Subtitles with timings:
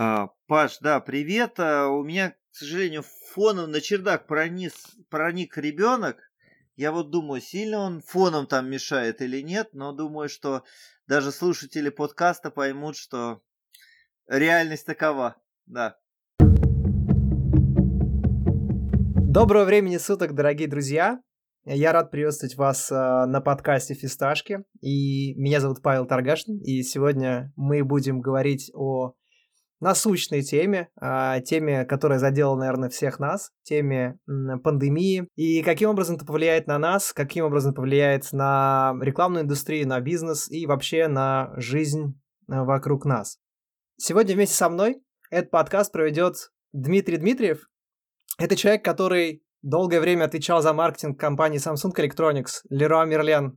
[0.00, 1.58] А, Паш, да, привет.
[1.58, 3.02] А, у меня, к сожалению,
[3.32, 4.72] фоном на чердак проник,
[5.10, 6.18] проник ребенок.
[6.76, 10.62] Я вот думаю, сильно он фоном там мешает или нет, но думаю, что
[11.08, 13.42] даже слушатели подкаста поймут, что
[14.28, 15.34] реальность такова.
[15.66, 15.96] Да.
[19.26, 21.20] Доброго времени суток, дорогие друзья.
[21.64, 24.60] Я рад приветствовать вас э, на подкасте «Фисташки».
[24.80, 26.60] И меня зовут Павел Таргашин.
[26.60, 29.17] И сегодня мы будем говорить о
[29.80, 35.28] насущной теме, э, теме, которая задела, наверное, всех нас, теме пандемии.
[35.36, 40.00] И каким образом это повлияет на нас, каким образом это повлияет на рекламную индустрию, на
[40.00, 43.38] бизнес и вообще на жизнь э, вокруг нас.
[43.96, 47.68] Сегодня вместе со мной этот подкаст проведет Дмитрий Дмитриев.
[48.38, 53.52] Это человек, который долгое время отвечал за маркетинг компании Samsung Electronics, Leroy Merlin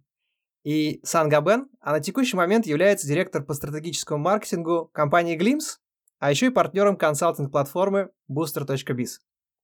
[0.63, 5.80] и Сангабен, а на текущий момент является директор по стратегическому маркетингу компании Glimpse,
[6.21, 9.07] а еще и партнером консалтинг-платформы booster.biz.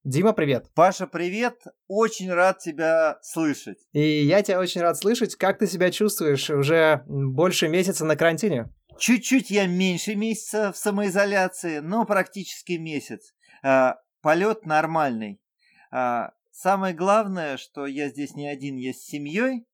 [0.02, 0.66] Дима, привет.
[0.74, 1.62] Паша, привет.
[1.86, 3.78] Очень рад тебя слышать.
[3.92, 5.36] И я тебя очень рад слышать.
[5.36, 8.72] Как ты себя чувствуешь уже больше месяца на карантине?
[8.98, 13.34] Чуть-чуть я меньше месяца в самоизоляции, но практически месяц.
[13.62, 15.40] А, полет нормальный.
[15.92, 19.64] А, самое главное, что я здесь не один, я с семьей,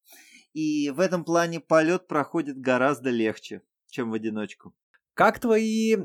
[0.53, 4.75] и в этом плане полет проходит гораздо легче, чем в одиночку.
[5.15, 5.97] Как твои,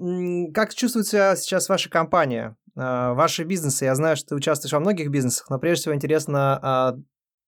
[0.54, 3.86] как чувствуется сейчас ваша компания, а, ваши бизнесы?
[3.86, 6.96] Я знаю, что ты участвуешь во многих бизнесах, но прежде всего интересно а,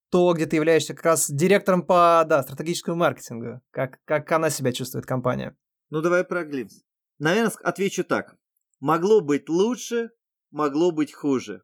[0.10, 3.62] то, где ты являешься как раз директором по да, стратегическому маркетингу.
[3.72, 5.56] Как, как она себя чувствует, компания?
[5.92, 6.82] Ну, давай про Глимс.
[7.20, 8.36] Наверное, отвечу так.
[8.80, 10.10] Могло быть лучше,
[10.50, 11.62] могло быть хуже.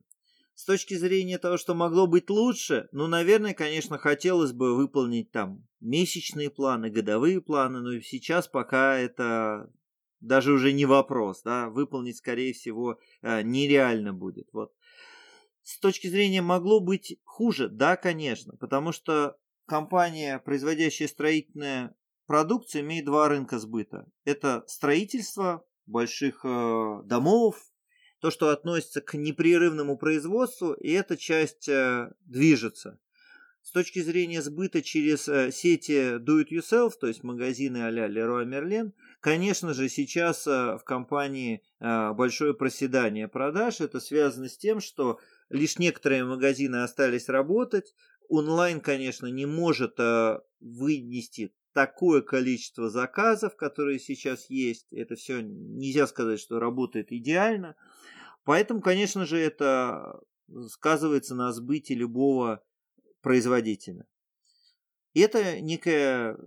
[0.53, 5.67] С точки зрения того, что могло быть лучше, ну, наверное, конечно, хотелось бы выполнить там
[5.79, 9.69] месячные планы, годовые планы, но сейчас пока это
[10.19, 14.49] даже уже не вопрос, да, выполнить, скорее всего, э, нереально будет.
[14.51, 14.73] Вот.
[15.63, 21.93] С точки зрения могло быть хуже, да, конечно, потому что компания, производящая строительную
[22.25, 24.07] продукцию, имеет два рынка сбыта.
[24.23, 27.61] Это строительство больших э, домов,
[28.19, 32.99] то, что относится к непрерывному производству, и эта часть э, движется.
[33.61, 38.93] С точки зрения сбыта через сети do-it-yourself, то есть магазины а-ля Leroy Merlin,
[39.27, 43.81] конечно же, сейчас э, в компании э, большое проседание продаж.
[43.81, 47.93] Это связано с тем, что лишь некоторые магазины остались работать.
[48.29, 54.87] Онлайн, конечно, не может э, вынести такое количество заказов, которые сейчас есть.
[54.93, 57.75] Это все нельзя сказать, что работает идеально.
[58.45, 60.21] Поэтому, конечно же, это
[60.69, 62.63] сказывается на сбыте любого
[63.19, 64.07] производителя.
[65.13, 66.37] И это некая,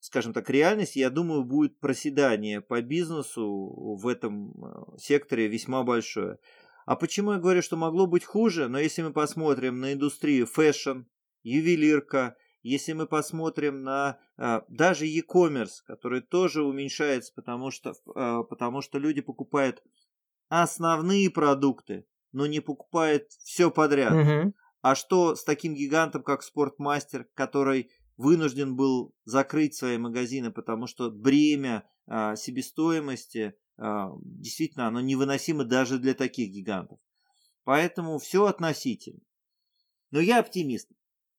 [0.00, 0.96] скажем так, реальность.
[0.96, 6.38] Я думаю, будет проседание по бизнесу в этом э, секторе весьма большое.
[6.86, 8.68] А почему я говорю, что могло быть хуже?
[8.68, 11.02] Но если мы посмотрим на индустрию fashion,
[11.42, 18.82] ювелирка, если мы посмотрим на а, даже e-commerce, который тоже уменьшается, потому что, а, потому
[18.82, 19.82] что люди покупают
[20.48, 24.12] основные продукты, но не покупает все подряд.
[24.12, 24.54] Угу.
[24.82, 31.10] А что с таким гигантом, как Спортмастер, который вынужден был закрыть свои магазины, потому что
[31.10, 36.98] бремя а, себестоимости а, действительно оно невыносимо даже для таких гигантов.
[37.64, 39.20] Поэтому все относительно.
[40.10, 40.90] Но я оптимист.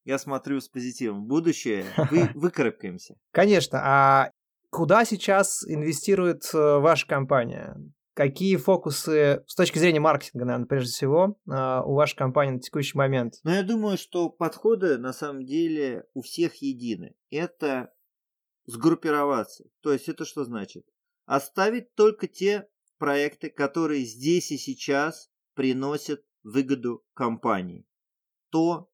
[0.06, 1.26] Я смотрю с позитивом.
[1.26, 1.86] Будущее.
[2.10, 3.16] Вы, выкарабкаемся.
[3.32, 3.80] Конечно.
[3.84, 4.32] А
[4.72, 7.78] куда сейчас инвестирует э, ваша компания?
[8.14, 12.98] Какие фокусы с точки зрения маркетинга, наверное, прежде всего, а, у вашей компании на текущий
[12.98, 13.36] момент?
[13.44, 17.16] Ну, я думаю, что подходы на самом деле у всех едины.
[17.30, 17.94] Это
[18.66, 19.66] сгруппироваться.
[19.82, 20.86] То есть это что значит?
[21.26, 22.68] Оставить только те
[22.98, 27.86] проекты, которые здесь и сейчас приносят выгоду компании.
[28.50, 28.92] То,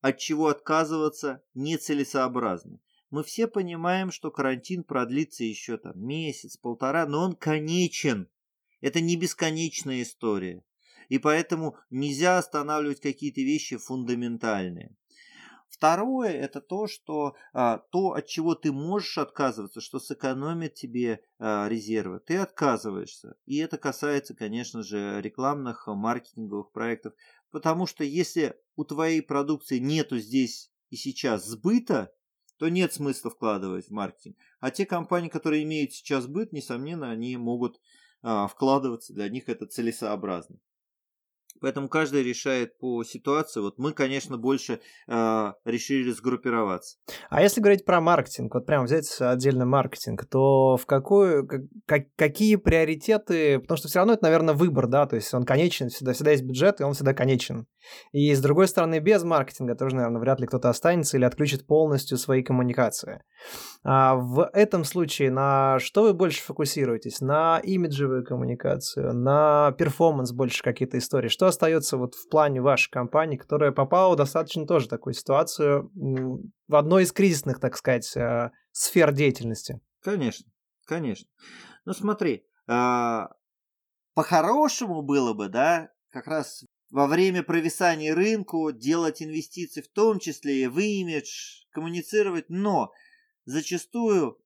[0.00, 2.80] от чего отказываться нецелесообразно.
[3.10, 8.28] Мы все понимаем, что карантин продлится еще там месяц, полтора, но он конечен.
[8.80, 10.62] Это не бесконечная история.
[11.08, 14.94] И поэтому нельзя останавливать какие-то вещи фундаментальные.
[15.68, 21.68] Второе– это то, что а, то, от чего ты можешь отказываться, что сэкономит тебе а,
[21.68, 23.36] резервы, ты отказываешься.
[23.46, 27.12] И это касается, конечно же, рекламных, маркетинговых проектов.
[27.50, 32.12] Потому что если у твоей продукции нету здесь и сейчас сбыта,
[32.58, 34.36] то нет смысла вкладывать в маркетинг.
[34.60, 37.80] А те компании, которые имеют сейчас сбыт, несомненно, они могут а,
[38.22, 40.56] вкладываться, для них это целесообразно.
[41.60, 43.60] Поэтому каждый решает по ситуации.
[43.60, 46.98] Вот мы, конечно, больше э, решили сгруппироваться.
[47.30, 51.48] А если говорить про маркетинг, вот прям взять отдельно маркетинг, то в какую,
[51.86, 55.88] как, какие приоритеты, потому что все равно это, наверное, выбор, да, то есть он конечен,
[55.88, 57.66] всегда, всегда есть бюджет, и он всегда конечен.
[58.12, 62.18] И с другой стороны, без маркетинга тоже, наверное, вряд ли кто-то останется или отключит полностью
[62.18, 63.22] свои коммуникации.
[63.84, 67.20] А в этом случае на что вы больше фокусируетесь?
[67.20, 71.28] На имиджевую коммуникацию, на перформанс больше какие-то истории?
[71.28, 76.74] Что остается вот в плане вашей компании, которая попала в достаточно тоже такую ситуацию в
[76.74, 79.80] одной из кризисных, так сказать, э, сфер деятельности?
[80.00, 80.50] Конечно,
[80.86, 81.28] конечно.
[81.84, 83.30] Ну смотри, а,
[84.14, 90.62] по-хорошему было бы, да, как раз во время провисания рынку делать инвестиции в том числе
[90.62, 92.92] и в имидж, коммуницировать, но
[93.44, 94.38] зачастую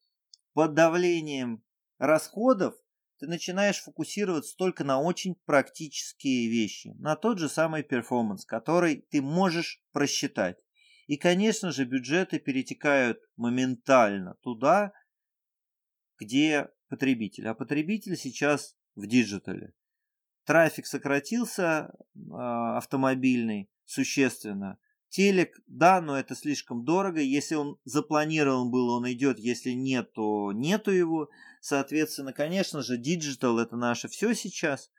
[0.54, 1.62] под давлением
[1.99, 2.75] расходов
[3.23, 9.23] ты начинаешь фокусироваться только на очень практические вещи, на тот же самый перформанс, который ты
[9.23, 10.59] можешь просчитать.
[11.07, 14.93] И, конечно же, бюджеты перетекают моментально туда,
[16.19, 17.47] где потребитель.
[17.47, 19.73] А потребитель сейчас в диджитале.
[20.45, 21.95] Трафик сократился
[22.33, 24.81] а, автомобильный существенно.
[25.12, 27.20] Телек, да, но это слишком дорого.
[27.20, 29.38] Если он запланирован был, он идет.
[29.38, 31.29] Если нет, то нету его.
[31.61, 34.91] Соответственно, конечно же, диджитал это наше все сейчас.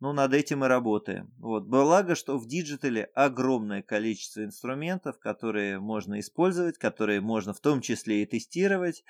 [0.00, 1.34] Но над этим и работаем.
[1.36, 1.66] Вот.
[1.66, 8.22] Благо, что в диджитале огромное количество инструментов, которые можно использовать, которые можно в том числе
[8.22, 9.04] и тестировать.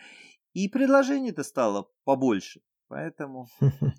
[0.55, 2.63] И предложений-то стало побольше.
[2.89, 3.49] Поэтому...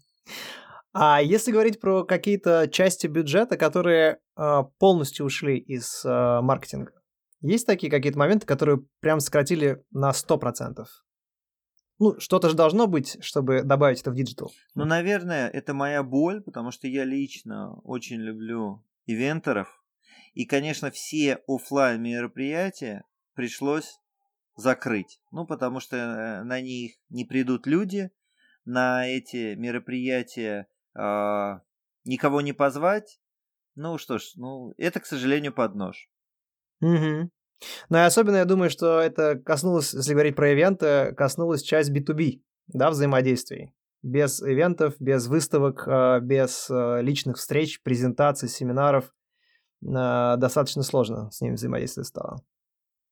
[0.94, 6.94] А если говорить про какие-то части бюджета, которые э, полностью ушли из э, маркетинга,
[7.42, 10.86] есть такие какие-то моменты, которые прям сократили на 100%?
[12.00, 14.52] Ну, что-то же должно быть, чтобы добавить это в диджитал.
[14.76, 19.84] Ну, наверное, это моя боль, потому что я лично очень люблю ивентеров.
[20.34, 23.04] И, конечно, все офлайн мероприятия
[23.34, 24.00] пришлось
[24.56, 25.20] закрыть.
[25.32, 28.12] Ну, потому что э, на них не придут люди,
[28.66, 30.68] на эти мероприятия
[30.98, 31.60] э,
[32.06, 33.20] никого не позвать.
[33.76, 36.10] Ну что ж, ну это, к сожалению, под нож.
[36.82, 37.30] Угу.
[37.90, 42.42] Ну и особенно я думаю, что это коснулось, если говорить про ивенты, коснулось часть B2B,
[42.68, 43.74] да, взаимодействий.
[44.02, 49.14] Без ивентов, без выставок, а, без а, личных встреч, презентаций, семинаров
[49.82, 52.38] достаточно сложно с ними взаимодействовать стало.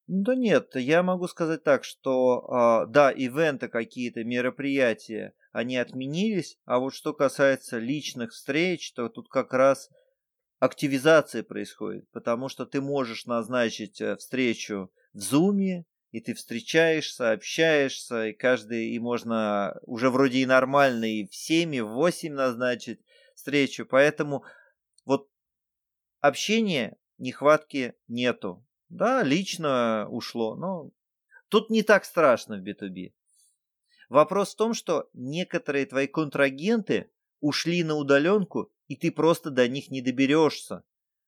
[0.08, 6.94] Да нет, я могу сказать так, что да, ивенты какие-то, мероприятия, они отменились, а вот
[6.94, 9.90] что касается личных встреч, то тут как раз
[10.60, 18.28] активизация происходит, потому что ты можешь назначить э, встречу в Зуме, и ты встречаешься, общаешься,
[18.28, 23.02] и каждый, и можно уже вроде и нормально, и в 7, и в 8 назначить
[23.36, 24.44] встречу, поэтому
[25.06, 25.30] вот
[26.20, 28.66] общения нехватки нету.
[28.90, 30.92] Да, лично ушло, но
[31.50, 33.14] тут не так страшно в B2B.
[34.12, 37.10] Вопрос в том, что некоторые твои контрагенты
[37.40, 40.84] ушли на удаленку, и ты просто до них не доберешься.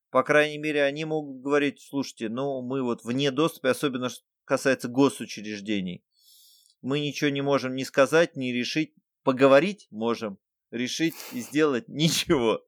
[0.09, 4.89] По крайней мере, они могут говорить, слушайте, ну мы вот вне доступа, особенно что касается
[4.89, 6.03] госучреждений.
[6.81, 8.94] Мы ничего не можем ни сказать, ни решить.
[9.24, 10.38] Поговорить можем,
[10.69, 12.65] решить и сделать ничего.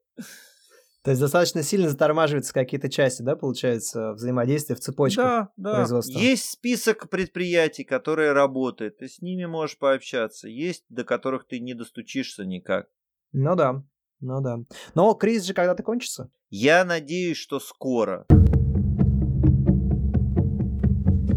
[1.06, 5.74] То есть достаточно сильно затормаживаются какие-то части, да, получается, взаимодействия в цепочках да, да.
[5.76, 6.18] производства?
[6.18, 10.48] Есть список предприятий, которые работают, ты с ними можешь пообщаться.
[10.48, 12.88] Есть, до которых ты не достучишься никак.
[13.30, 13.84] Ну да,
[14.18, 14.56] ну да.
[14.96, 16.28] Но кризис же когда-то кончится.
[16.50, 18.26] Я надеюсь, что скоро.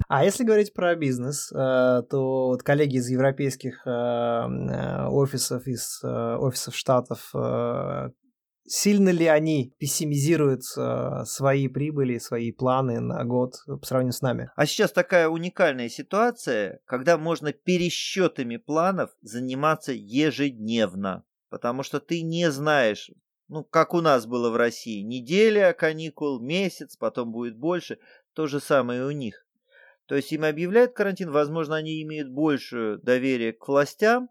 [0.08, 6.03] А если говорить про бизнес, э, то вот коллеги из европейских э, э, офисов, из
[6.03, 7.32] офисов штатов
[8.70, 14.52] сильно ли они пессимизируют э, свои прибыли, свои планы на год по сравнению с нами?
[14.56, 22.52] А сейчас такая уникальная ситуация, когда можно пересчетами планов заниматься ежедневно, потому что ты не
[22.52, 23.10] знаешь,
[23.48, 27.98] ну, как у нас было в России, неделя каникул, месяц, потом будет больше,
[28.34, 29.46] то же самое и у них.
[30.06, 34.30] То есть им объявляют карантин, возможно, они имеют больше доверия к властям,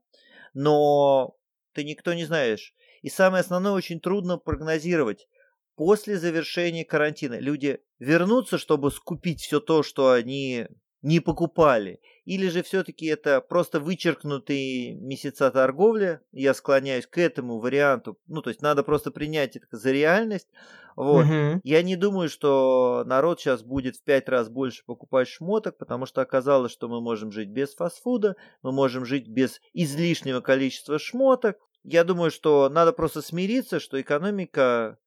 [0.54, 1.36] но
[1.72, 5.26] ты никто не знаешь, и самое основное, очень трудно прогнозировать.
[5.76, 10.66] После завершения карантина люди вернутся, чтобы скупить все то, что они
[11.02, 12.00] не покупали?
[12.24, 16.20] Или же все-таки это просто вычеркнутые месяца торговли?
[16.32, 18.18] Я склоняюсь к этому варианту.
[18.26, 20.48] Ну, то есть надо просто принять это за реальность.
[20.96, 21.26] Вот.
[21.26, 21.60] Угу.
[21.62, 26.20] Я не думаю, что народ сейчас будет в пять раз больше покупать шмоток, потому что
[26.20, 31.56] оказалось, что мы можем жить без фастфуда, мы можем жить без излишнего количества шмоток,
[31.90, 34.98] я думаю, что надо просто смириться, что экономика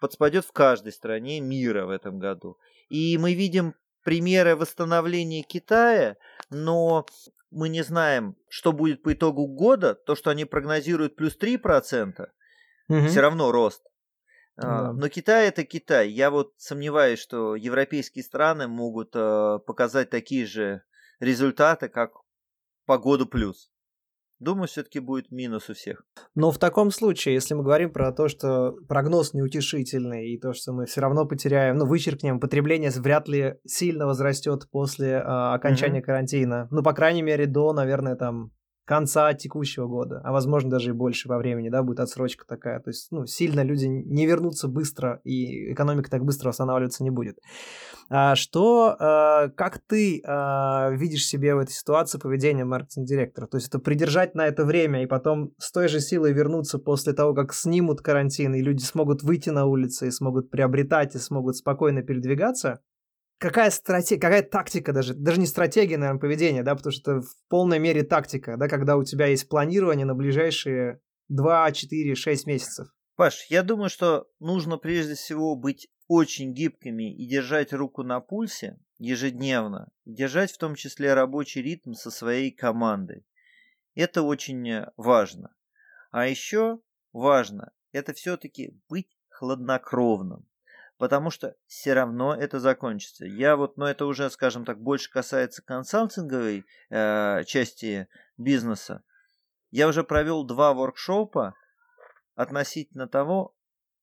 [0.00, 2.58] подспадет в каждой стране мира в этом году.
[2.88, 3.74] И мы видим
[4.04, 6.16] примеры восстановления Китая,
[6.50, 7.06] но
[7.50, 9.94] мы не знаем, что будет по итогу года.
[9.94, 12.28] То, что они прогнозируют плюс 3%,
[12.88, 13.06] угу.
[13.06, 13.82] все равно рост.
[14.56, 14.92] Да.
[14.92, 16.08] Но Китай это Китай.
[16.08, 20.82] Я вот сомневаюсь, что европейские страны могут э, показать такие же
[21.20, 22.12] результаты, как
[22.86, 23.70] по году плюс.
[24.38, 26.04] Думаю, все-таки будет минус у всех.
[26.34, 30.72] Но в таком случае, если мы говорим про то, что прогноз неутешительный, и то, что
[30.72, 36.04] мы все равно потеряем, ну, вычеркнем, потребление вряд ли сильно возрастет после э, окончания mm-hmm.
[36.04, 36.68] карантина.
[36.70, 38.50] Ну, по крайней мере, до, наверное, там
[38.86, 42.80] конца текущего года, а возможно даже и больше по времени, да, будет отсрочка такая.
[42.80, 47.38] То есть, ну, сильно люди не вернутся быстро, и экономика так быстро восстанавливаться не будет.
[48.08, 53.48] А что, а, как ты а, видишь себе в этой ситуации поведение маркетинг-директора?
[53.48, 57.12] То есть это придержать на это время и потом с той же силой вернуться после
[57.12, 61.56] того, как снимут карантин, и люди смогут выйти на улицы, и смогут приобретать, и смогут
[61.56, 62.80] спокойно передвигаться?
[63.38, 67.34] Какая стратегия, какая тактика даже, даже не стратегия, наверное, поведения, да, потому что это в
[67.48, 72.88] полной мере тактика, да, когда у тебя есть планирование на ближайшие 2, 4, 6 месяцев.
[73.16, 78.78] Паш, я думаю, что нужно прежде всего быть очень гибкими и держать руку на пульсе
[78.98, 83.26] ежедневно, держать в том числе рабочий ритм со своей командой.
[83.94, 85.54] Это очень важно.
[86.10, 86.80] А еще
[87.12, 90.46] важно это все-таки быть хладнокровным
[90.98, 93.26] потому что все равно это закончится.
[93.26, 99.02] Я вот, но это уже, скажем так, больше касается консалтинговой э, части бизнеса.
[99.70, 101.54] Я уже провел два воркшопа
[102.34, 103.54] относительно того,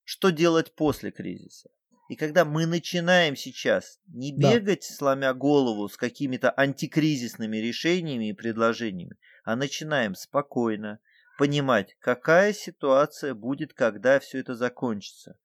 [0.03, 1.69] что делать после кризиса.
[2.09, 4.95] И когда мы начинаем сейчас не бегать, да.
[4.95, 10.99] сломя голову с какими-то антикризисными решениями и предложениями, а начинаем спокойно
[11.39, 15.37] понимать, какая ситуация будет, когда все это закончится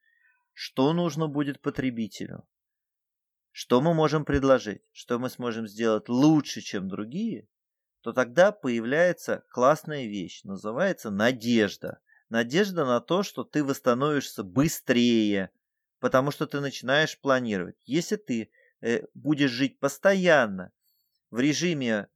[0.61, 2.45] что нужно будет потребителю,
[3.53, 7.47] что мы можем предложить, что мы сможем сделать лучше, чем другие,
[8.01, 12.01] то тогда появляется классная вещь, называется надежда.
[12.29, 15.53] Надежда на то, что ты восстановишься быстрее,
[16.01, 17.77] потому что ты начинаешь планировать.
[17.85, 18.51] Если ты
[18.81, 20.73] э, будешь жить постоянно
[21.31, 22.09] в режиме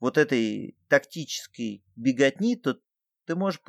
[0.00, 2.76] вот этой тактической беготни, то
[3.24, 3.62] ты можешь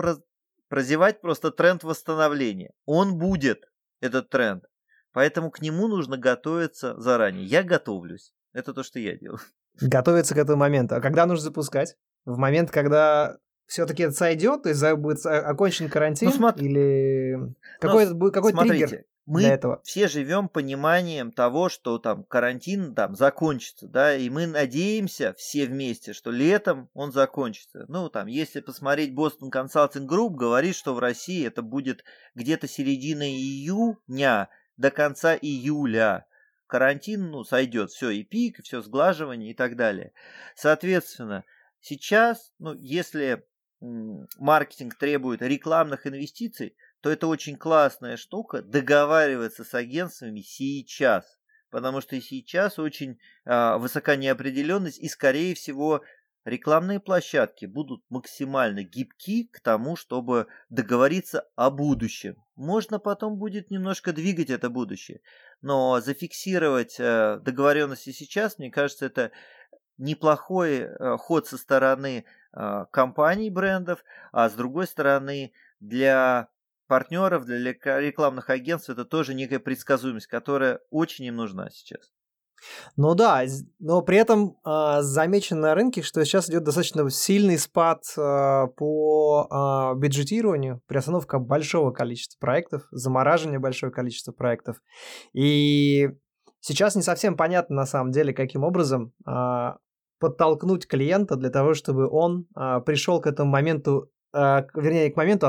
[0.67, 2.73] прозевать просто тренд восстановления.
[2.85, 3.69] Он будет,
[4.01, 4.65] этот тренд.
[5.13, 7.45] Поэтому к нему нужно готовиться заранее.
[7.45, 8.33] Я готовлюсь.
[8.53, 9.39] Это то, что я делаю.
[9.79, 10.95] Готовиться к этому моменту.
[10.95, 11.95] А когда нужно запускать?
[12.25, 16.29] В момент, когда все-таки это сойдет, то есть будет окончен карантин?
[16.29, 16.67] Ну, смотри.
[16.67, 19.05] Или какой, ну, какой смотрите, триггер?
[19.25, 19.81] Мы для этого.
[19.83, 26.13] все живем пониманием того, что там карантин там закончится, да, и мы надеемся все вместе,
[26.13, 27.85] что летом он закончится.
[27.87, 32.03] Ну, там, если посмотреть Boston Consulting Group, говорит, что в России это будет
[32.35, 36.25] где-то середина июня до конца июля.
[36.67, 40.13] Карантин, ну, сойдет, все, и пик, и все сглаживание и так далее.
[40.55, 41.45] Соответственно,
[41.79, 43.43] сейчас, ну, если
[43.79, 46.75] маркетинг требует рекламных инвестиций,
[47.05, 51.37] то это очень классная штука договариваться с агентствами сейчас.
[51.69, 56.01] Потому что сейчас очень э, высока неопределенность, и, скорее всего,
[56.45, 62.43] рекламные площадки будут максимально гибки к тому, чтобы договориться о будущем.
[62.55, 65.21] Можно потом будет немножко двигать это будущее.
[65.61, 69.31] Но зафиксировать э, договоренности сейчас, мне кажется, это
[69.99, 76.49] неплохой э, ход со стороны э, компаний, брендов, а с другой стороны для
[76.87, 82.11] партнеров, для рекламных агентств это тоже некая предсказуемость, которая очень им нужна сейчас.
[82.95, 83.43] Ну да,
[83.79, 89.47] но при этом э, замечено на рынке, что сейчас идет достаточно сильный спад э, по
[89.95, 94.77] э, бюджетированию, приостановка большого количества проектов, замораживание большого количества проектов.
[95.33, 96.09] И
[96.59, 99.73] сейчас не совсем понятно на самом деле, каким образом э,
[100.19, 105.47] подтолкнуть клиента для того, чтобы он э, пришел к этому моменту, э, вернее, к моменту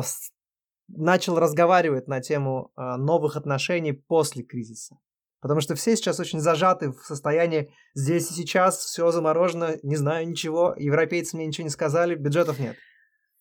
[0.88, 4.96] начал разговаривать на тему э, новых отношений после кризиса.
[5.40, 10.28] Потому что все сейчас очень зажаты в состоянии здесь и сейчас, все заморожено, не знаю
[10.28, 12.76] ничего, европейцы мне ничего не сказали, бюджетов нет.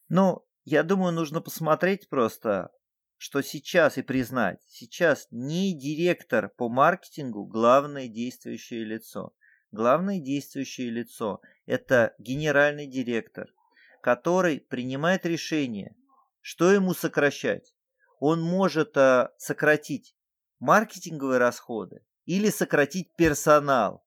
[0.10, 2.70] Ну, я думаю, нужно посмотреть просто,
[3.18, 9.34] что сейчас и признать, сейчас не директор по маркетингу главное действующее лицо.
[9.72, 13.48] Главное действующее лицо– это генеральный директор,
[14.02, 15.96] который принимает решение,
[16.48, 17.74] что ему сокращать?
[18.20, 20.16] Он может а, сократить
[20.60, 24.06] маркетинговые расходы или сократить персонал.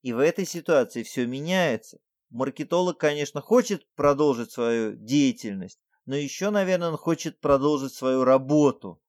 [0.00, 2.00] И в этой ситуации все меняется.
[2.30, 9.00] Маркетолог, конечно, хочет продолжить свою деятельность, но еще, наверное, он хочет продолжить свою работу.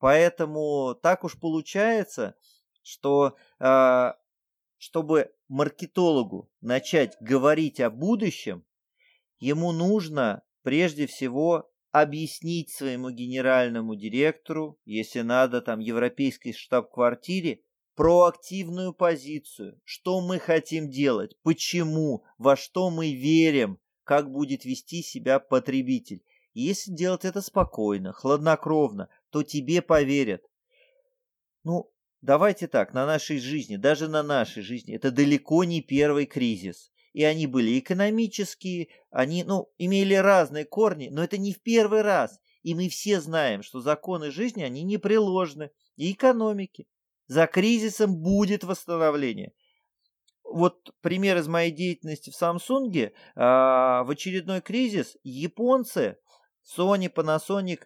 [0.00, 2.34] Поэтому так уж получается,
[2.82, 4.12] что э,
[4.76, 8.64] чтобы маркетологу начать говорить о будущем,
[9.38, 17.62] ему нужно прежде всего объяснить своему генеральному директору, если надо, там, европейской штаб-квартире,
[17.96, 25.38] проактивную позицию, что мы хотим делать, почему, во что мы верим, как будет вести себя
[25.38, 26.22] потребитель.
[26.52, 30.42] если делать это спокойно, хладнокровно, то тебе поверят.
[31.62, 36.90] Ну, Давайте так, на нашей жизни, даже на нашей жизни, это далеко не первый кризис.
[37.12, 42.38] И они были экономические, они, ну, имели разные корни, но это не в первый раз.
[42.62, 45.70] И мы все знаем, что законы жизни, они непреложны.
[45.96, 46.86] И экономики.
[47.26, 49.52] За кризисом будет восстановление.
[50.44, 53.12] Вот пример из моей деятельности в Samsung.
[53.36, 56.16] А, в очередной кризис японцы,
[56.76, 57.84] Sony, Panasonic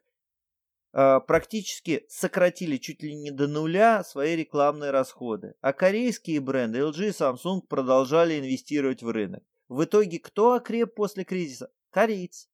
[0.94, 7.10] практически сократили чуть ли не до нуля свои рекламные расходы, а корейские бренды LG и
[7.10, 9.42] Samsung продолжали инвестировать в рынок.
[9.68, 11.70] В итоге кто окреп после кризиса?
[11.90, 12.48] Корейцы.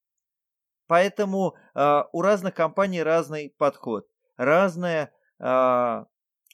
[0.86, 6.04] Поэтому э, у разных компаний разный подход, разная, э,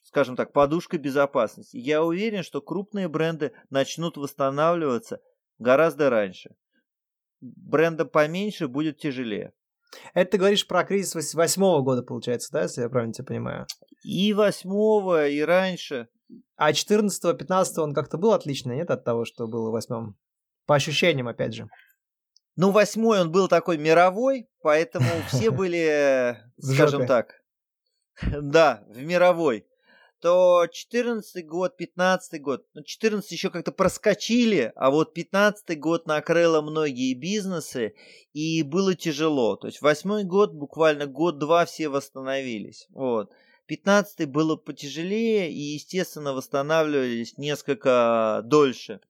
[0.02, 1.76] скажем так, подушка безопасности.
[1.76, 5.21] Я уверен, что крупные бренды начнут восстанавливаться
[5.59, 6.55] гораздо раньше.
[7.40, 9.52] Брендам поменьше будет тяжелее.
[10.14, 13.66] Это ты говоришь про кризис восьмого года, получается, да, если я правильно тебя понимаю?
[14.02, 16.09] И восьмого, и раньше.
[16.57, 20.16] А 14 15 он как-то был отлично, нет, от того, что было в восьмом?
[20.66, 21.69] По ощущениям, опять же.
[22.57, 27.35] Ну, восьмой он был такой мировой, поэтому все были, скажем так,
[28.40, 29.66] да, в мировой
[30.20, 36.62] то 14 год, 15 год, ну 14 еще как-то проскочили, а вот 15 год накрыло
[36.62, 37.94] многие бизнесы
[38.32, 39.56] и было тяжело.
[39.56, 42.87] То есть восьмой год, буквально год-два все восстановились.
[42.90, 43.30] Вот.
[43.66, 49.00] 15 было потяжелее и, естественно, восстанавливались несколько дольше.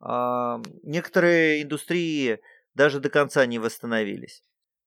[0.00, 2.40] А, некоторые индустрии
[2.74, 4.42] даже до конца не восстановились.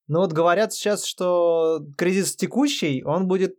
[0.08, 3.58] Ну вот говорят сейчас, что кризис текущий, он будет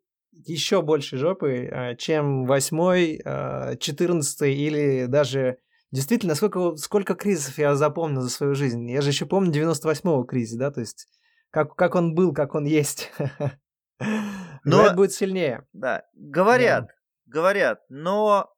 [0.48, 5.58] еще больше жопы, а, чем восьмой, а, четырнадцатый или даже...
[5.92, 8.90] Действительно, сколько, сколько кризисов я запомнил за свою жизнь.
[8.90, 11.06] Я же еще помню 98-го кризис, да, то есть
[11.50, 13.12] как, как он был, как он есть.
[14.64, 15.66] Но это будет сильнее.
[15.72, 16.92] Да, говорят, да.
[17.26, 18.52] говорят, но...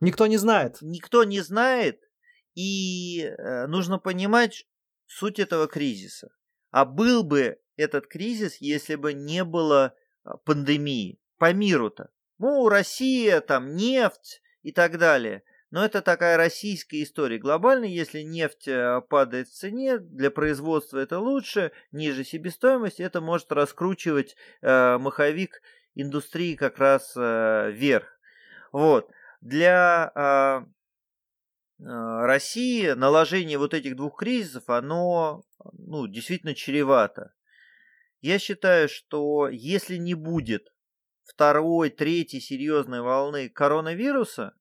[0.00, 0.78] Никто не знает.
[0.82, 2.00] Никто не знает,
[2.54, 4.66] и э, нужно понимать
[5.06, 6.28] суть этого кризиса.
[6.70, 9.94] А был бы этот кризис, если бы не было
[10.44, 12.10] пандемии по миру-то.
[12.38, 15.42] Ну, Россия, там, нефть и так далее.
[15.70, 17.38] Но это такая российская история.
[17.38, 23.50] Глобально, если нефть э, падает в цене, для производства это лучше, ниже себестоимость, это может
[23.50, 25.60] раскручивать э, маховик
[25.94, 28.06] индустрии как раз э, вверх.
[28.70, 29.10] Вот.
[29.40, 37.32] Для э, э, России наложение вот этих двух кризисов, оно ну, действительно чревато.
[38.20, 40.72] Я считаю, что если не будет
[41.24, 44.54] второй, третьей серьезной волны коронавируса,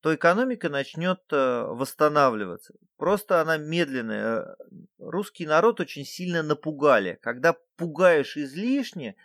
[0.00, 2.74] то экономика начнет э, восстанавливаться.
[2.96, 4.56] Просто она медленная.
[4.98, 7.18] Русский народ очень сильно напугали.
[7.22, 9.16] Когда пугаешь излишне,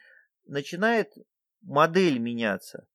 [0.46, 1.14] начинает
[1.62, 2.88] модель меняться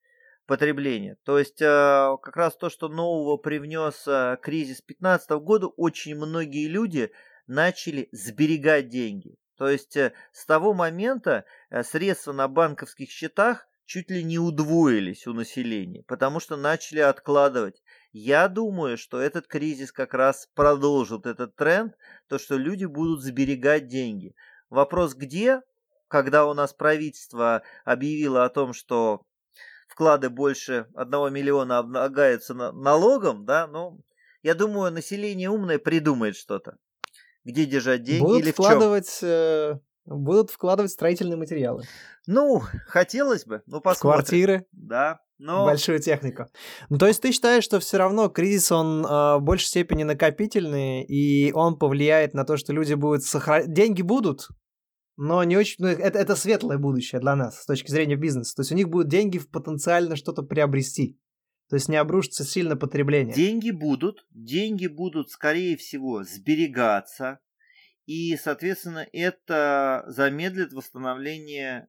[0.47, 1.17] потребления.
[1.25, 6.67] То есть э, как раз то, что нового привнес э, кризис 2015 года, очень многие
[6.67, 7.13] люди
[7.47, 9.37] начали сберегать деньги.
[9.59, 15.27] То есть э, с того момента э, средства на банковских счетах чуть ли не удвоились
[15.27, 17.83] у населения, потому что начали откладывать.
[18.13, 21.95] Я думаю, что этот кризис как раз продолжит этот тренд,
[22.29, 24.37] то что люди будут сберегать деньги.
[24.71, 25.63] Вопрос где?
[26.07, 29.27] Когда у нас правительство объявило о том, что
[29.89, 34.01] вклады больше 1 миллиона облагаются налогом, да, ну,
[34.43, 36.79] я думаю, население умное придумает что-то
[37.49, 39.29] где держать деньги будут или вкладывать, в чем?
[39.29, 41.83] Э, будут вкладывать строительные материалы.
[42.27, 44.23] Ну, хотелось бы, ну посмотрим.
[44.23, 44.67] Квартиры.
[44.73, 45.65] Да, но...
[45.65, 46.47] Большую технику.
[46.91, 51.05] Ну, то есть ты считаешь, что все равно кризис, он э, в большей степени накопительный,
[51.05, 53.73] и он повлияет на то, что люди будут сохранять...
[53.73, 54.49] Деньги будут,
[55.17, 55.77] но не очень...
[55.79, 58.55] Ну, это, это светлое будущее для нас с точки зрения бизнеса.
[58.57, 61.19] То есть у них будут деньги в потенциально что-то приобрести.
[61.69, 63.35] То есть не обрушится сильно потребление.
[63.35, 67.41] Деньги будут, деньги будут, скорее всего, сберегаться,
[68.07, 71.89] и, соответственно, это замедлит восстановление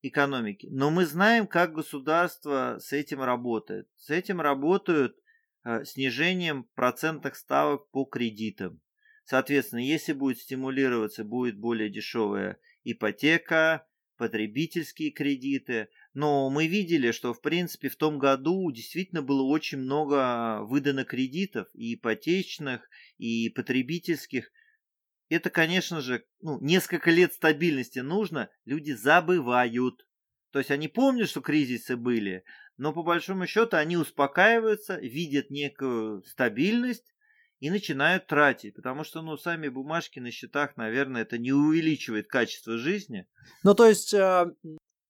[0.00, 0.68] экономики.
[0.70, 3.86] Но мы знаем, как государство с этим работает.
[3.96, 5.18] С этим работают
[5.64, 8.80] э, снижением процентных ставок по кредитам.
[9.24, 13.86] Соответственно, если будет стимулироваться, будет более дешевая ипотека,
[14.16, 15.88] потребительские кредиты.
[16.18, 21.68] Но мы видели, что, в принципе, в том году действительно было очень много выдано кредитов,
[21.74, 24.50] и ипотечных, и потребительских.
[25.28, 30.08] Это, конечно же, ну, несколько лет стабильности нужно, люди забывают.
[30.50, 32.42] То есть они помнят, что кризисы были,
[32.78, 37.14] но по большому счету они успокаиваются, видят некую стабильность
[37.60, 42.76] и начинают тратить, потому что, ну, сами бумажки на счетах, наверное, это не увеличивает качество
[42.76, 43.28] жизни.
[43.62, 44.46] Ну, то есть, э,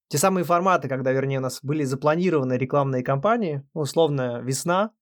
[0.08, 4.92] те самые форматы, когда, вернее, у нас были запланированы рекламные кампании, условно, весна,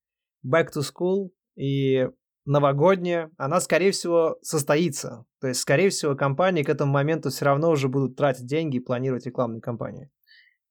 [0.44, 2.08] back to school и
[2.44, 5.24] новогодняя, она, скорее всего, состоится.
[5.40, 8.80] То есть, скорее всего, компании к этому моменту все равно уже будут тратить деньги и
[8.80, 10.10] планировать рекламные кампании.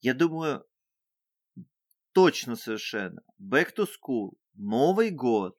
[0.01, 0.65] Я думаю,
[2.13, 3.21] точно совершенно.
[3.41, 5.57] Back to school, Новый год,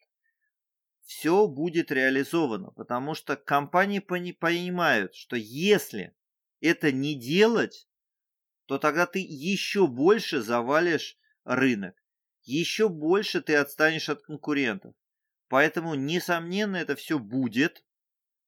[1.05, 6.15] все будет реализовано, потому что компании понимают, что если
[6.61, 7.87] это не делать,
[8.67, 11.95] то тогда ты еще больше завалишь рынок,
[12.43, 14.95] еще больше ты отстанешь от конкурентов.
[15.49, 17.85] Поэтому, несомненно, это все будет.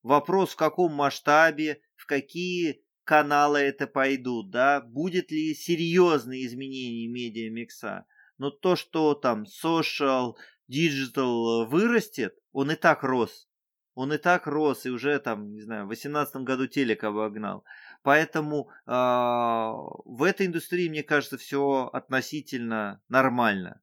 [0.02, 8.06] Вопрос, в каком масштабе, в какие каналы это пойдут, да, будет ли серьезные изменения медиамикса.
[8.36, 10.34] Но то, что там social,
[10.70, 13.48] digital вырастет, он и так рос.
[13.94, 17.64] Он и так рос, и уже там, не знаю, в 2018 году телек обогнал.
[18.02, 23.80] Поэтому э, в этой индустрии, мне кажется, все относительно нормально.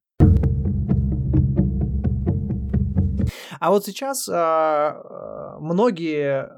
[3.60, 5.02] А вот сейчас э,
[5.60, 6.48] многие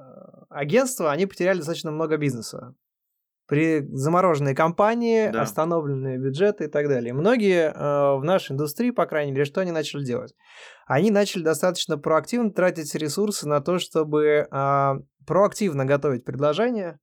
[0.48, 2.74] агентства, они потеряли достаточно много бизнеса.
[3.46, 5.40] При замороженной компании, да.
[5.40, 7.14] остановленные бюджеты и так далее.
[7.14, 10.34] Многие э, в нашей индустрии, по крайней мере, что они начали делать?
[10.86, 14.92] Они начали достаточно проактивно тратить ресурсы на то, чтобы э,
[15.26, 16.98] проактивно готовить предложения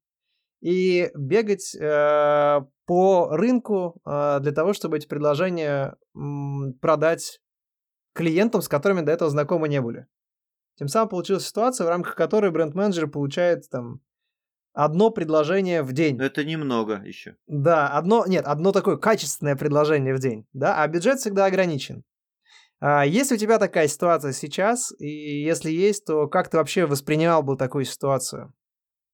[0.65, 6.19] и бегать э, по рынку э, для того, чтобы эти предложения э,
[6.82, 7.39] продать
[8.15, 10.08] клиентам, с которыми до этого знакомы не были.
[10.80, 13.99] Тем самым получилась ситуация, в рамках которой бренд-менеджер получает там
[14.73, 16.19] одно предложение в день.
[16.19, 17.36] Это немного еще.
[17.45, 22.04] Да, одно, нет, одно такое качественное предложение в день, да, а бюджет всегда ограничен.
[22.80, 27.43] А есть у тебя такая ситуация сейчас, и если есть, то как ты вообще воспринимал
[27.43, 28.51] бы такую ситуацию?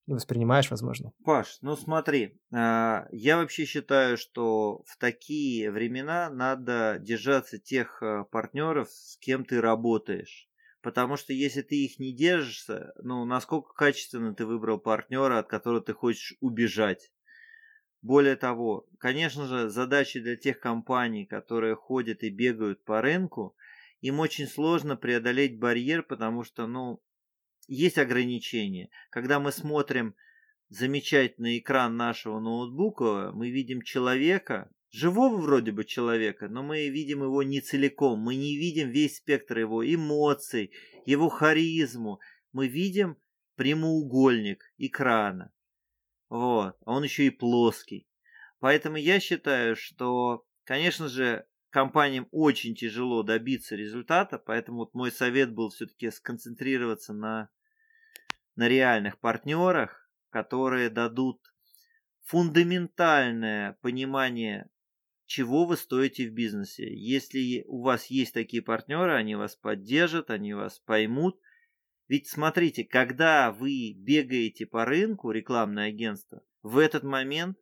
[0.08, 1.12] И воспринимаешь, возможно.
[1.24, 8.24] Паш, ну смотри, а, я вообще считаю, что в такие времена надо держаться тех а,
[8.24, 10.50] партнеров, с кем ты работаешь.
[10.82, 15.82] Потому что если ты их не держишься, ну, насколько качественно ты выбрал партнера, от которого
[15.82, 17.12] ты хочешь убежать.
[18.02, 23.56] Более того, конечно же, задачи для тех компаний, которые ходят и бегают по рынку,
[24.02, 27.02] им очень сложно преодолеть барьер, потому что, ну,
[27.72, 28.90] есть ограничения.
[29.10, 30.16] Когда мы смотрим
[30.68, 37.44] замечательный экран нашего ноутбука, мы видим человека, живого вроде бы человека, но мы видим его
[37.44, 40.72] не целиком, мы не видим весь спектр его эмоций,
[41.06, 42.20] его харизму,
[42.52, 43.18] мы видим
[43.56, 45.54] прямоугольник экрана.
[46.30, 48.06] Вот, а он еще и плоский.
[48.60, 55.54] Поэтому я считаю, что, конечно же, компаниям очень тяжело добиться результата, поэтому вот мой совет
[55.54, 57.50] был все-таки сконцентрироваться на,
[58.56, 61.42] на реальных партнерах, которые дадут
[62.26, 64.70] фундаментальное понимание
[65.26, 66.94] чего вы стоите в бизнесе.
[66.94, 71.40] Если у вас есть такие партнеры, они вас поддержат, они вас поймут.
[72.10, 77.58] Ведь смотрите, когда вы бегаете по рынку, рекламное агентство, в этот момент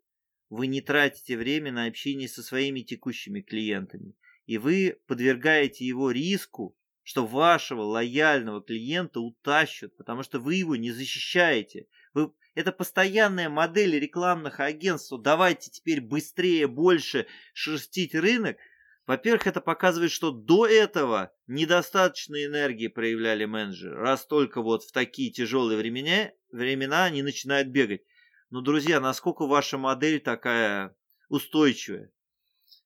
[0.50, 4.16] вы не тратите время на общение со своими текущими клиентами.
[4.48, 6.76] И вы подвергаете его риску,
[7.10, 11.88] что вашего лояльного клиента утащат, потому что вы его не защищаете.
[12.14, 15.12] Вы это постоянная модель рекламных агентств.
[15.20, 18.58] Давайте теперь быстрее, больше шерстить рынок.
[19.08, 23.96] Во-первых, это показывает, что до этого недостаточно энергии проявляли менеджеры.
[23.96, 28.04] Раз только вот в такие тяжелые времена, времена они начинают бегать.
[28.52, 30.96] Но, друзья, насколько ваша модель такая
[31.28, 32.12] устойчивая?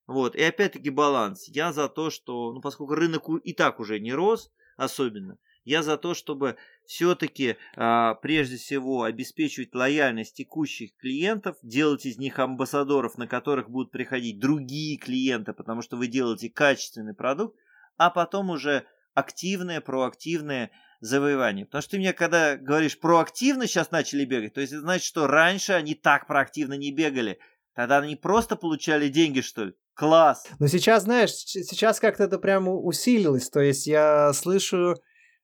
[0.05, 1.47] Вот, и опять-таки баланс.
[1.47, 5.97] Я за то, что, ну, поскольку рынок и так уже не рос особенно, я за
[5.97, 13.27] то, чтобы все-таки а, прежде всего обеспечивать лояльность текущих клиентов, делать из них амбассадоров, на
[13.27, 17.57] которых будут приходить другие клиенты, потому что вы делаете качественный продукт,
[17.97, 21.65] а потом уже активное, проактивное завоевание.
[21.65, 25.27] Потому что ты мне, когда говоришь проактивно сейчас начали бегать, то есть это значит, что
[25.27, 27.39] раньше они так проактивно не бегали.
[27.73, 29.73] Тогда они просто получали деньги, что ли?
[29.95, 30.45] Класс!
[30.59, 33.49] Но сейчас, знаешь, сейчас как-то это прямо усилилось.
[33.49, 34.95] То есть я слышу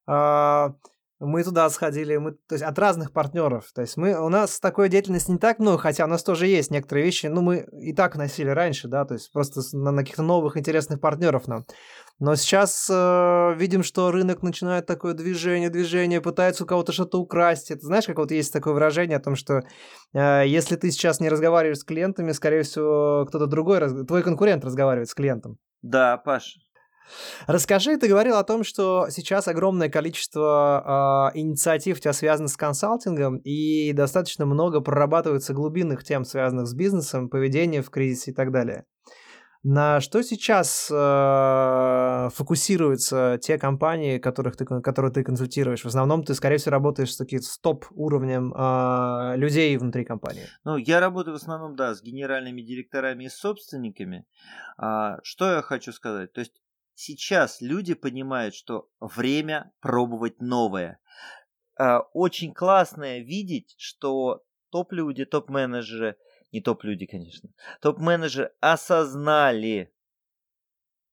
[0.08, 0.74] а,
[1.20, 3.66] мы туда сходили, мы, то есть от разных партнеров.
[3.74, 6.72] То есть мы, у нас такой деятельности не так много, хотя у нас тоже есть
[6.72, 10.24] некоторые вещи, ну, мы и так носили раньше, да, то есть просто на, на каких-то
[10.24, 11.66] новых интересных партнеров нам.
[12.20, 17.72] Но сейчас э, видим, что рынок начинает такое движение, движение, пытается у кого-то что-то украсть.
[17.72, 19.62] Это знаешь, как вот есть такое выражение о том, что
[20.14, 25.08] э, если ты сейчас не разговариваешь с клиентами, скорее всего, кто-то другой, твой конкурент разговаривает
[25.08, 25.58] с клиентом.
[25.82, 26.58] Да, Паш,
[27.48, 32.58] Расскажи, ты говорил о том, что сейчас огромное количество э, инициатив у тебя связано с
[32.58, 38.52] консалтингом, и достаточно много прорабатывается глубинных тем, связанных с бизнесом, поведением в кризисе и так
[38.52, 38.86] далее.
[39.62, 45.82] На что сейчас э, фокусируются те компании, которых ты, которые ты консультируешь?
[45.82, 50.46] В основном ты, скорее всего, работаешь с таким стоп-уровнем э, людей внутри компании.
[50.64, 54.26] Ну, я работаю в основном, да, с генеральными директорами и собственниками.
[54.78, 56.32] А, что я хочу сказать?
[56.32, 56.54] То есть
[57.00, 61.00] сейчас люди понимают, что время пробовать новое.
[61.78, 66.18] А, очень классно видеть, что топ-люди, топ-менеджеры–
[66.52, 69.94] не топ-люди, конечно, топ-менеджеры осознали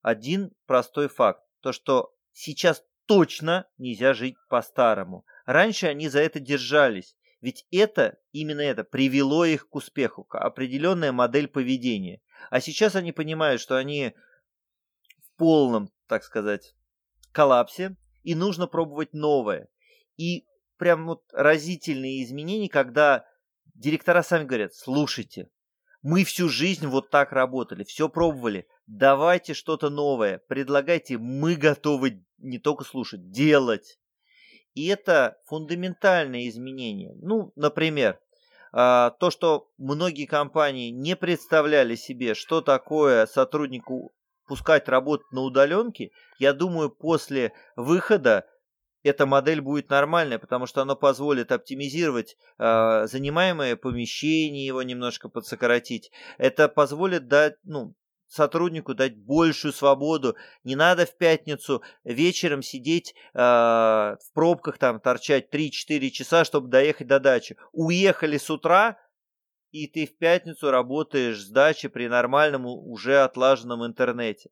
[0.03, 1.43] один простой факт.
[1.61, 5.27] То, что сейчас точно нельзя жить по-старому.
[5.45, 7.17] Раньше они за это держались.
[7.43, 12.23] Ведь это, именно это, привело их к успеху, определенная модель поведения.
[12.51, 14.15] А сейчас они понимают, что они
[15.37, 16.75] полном, так сказать,
[17.33, 19.69] коллапсе, и нужно пробовать новое.
[20.17, 20.47] И
[20.79, 23.27] прям вот разительные изменения, когда
[23.75, 25.49] директора сами говорят, слушайте,
[26.03, 32.59] мы всю жизнь вот так работали, все пробовали, давайте что-то новое, предлагайте, мы готовы не
[32.59, 33.99] только слушать, делать.
[34.75, 37.15] И это фундаментальное изменение.
[37.17, 38.21] Ну, например,
[38.73, 44.13] а, то, что многие компании не представляли себе, что такое сотруднику
[44.47, 48.47] пускать работать на удаленке, я думаю, после выхода
[49.03, 56.11] эта модель будет нормальная, потому что она позволит оптимизировать э, занимаемое помещение, его немножко подсократить.
[56.39, 57.95] Это позволит дать, ну,
[58.27, 60.37] сотруднику дать большую свободу.
[60.65, 67.07] Не надо в пятницу вечером сидеть э, в пробках, там торчать 3-4 часа, чтобы доехать
[67.07, 67.57] до дачи.
[67.73, 68.99] Уехали с утра,
[69.77, 74.51] и ты в пятницу работаешь с дачи при нормальном уже отлаженном интернете.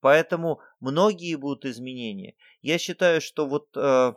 [0.00, 2.34] Поэтому многие будут изменения.
[2.60, 4.12] Я считаю, что вот э, э,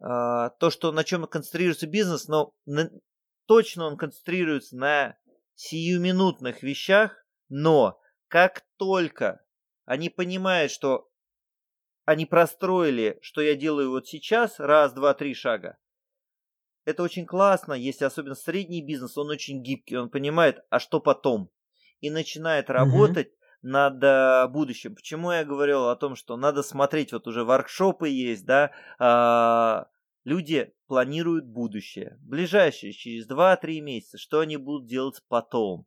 [0.00, 2.90] то, что на чем концентрируется бизнес, но на,
[3.46, 5.18] точно он концентрируется на
[5.54, 9.44] сиюминутных вещах, но как только
[9.84, 11.10] они понимают, что
[12.04, 15.76] они простроили, что я делаю вот сейчас, раз, два, три шага,
[16.88, 21.50] это очень классно, если особенно средний бизнес, он очень гибкий, он понимает, а что потом,
[22.00, 24.94] и начинает работать над э, будущим.
[24.94, 29.84] Почему я говорил о том, что надо смотреть, вот уже воркшопы есть, да, э,
[30.24, 35.86] люди планируют будущее, ближайшее, через 2-3 месяца, что они будут делать потом.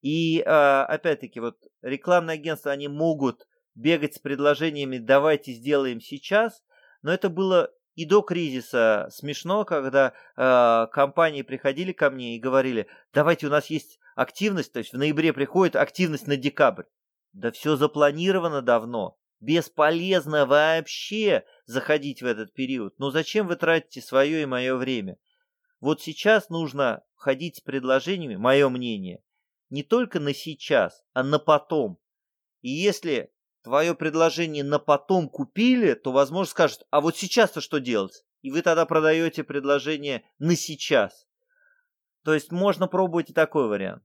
[0.00, 6.62] И э, опять-таки, вот рекламные агентства, они могут бегать с предложениями «давайте сделаем сейчас»,
[7.02, 12.88] но это было и до кризиса смешно, когда э, компании приходили ко мне и говорили,
[13.12, 16.84] давайте у нас есть активность, то есть в ноябре приходит активность на декабрь.
[17.32, 19.18] Да все запланировано давно.
[19.40, 22.98] Бесполезно вообще заходить в этот период.
[22.98, 25.18] Но зачем вы тратите свое и мое время?
[25.80, 29.22] Вот сейчас нужно ходить с предложениями, мое мнение,
[29.70, 31.98] не только на сейчас, а на потом.
[32.62, 33.33] И если
[33.64, 38.24] твое предложение на потом купили, то, возможно, скажут, а вот сейчас-то что делать?
[38.42, 41.26] И вы тогда продаете предложение на сейчас.
[42.24, 44.04] То есть можно пробовать и такой вариант.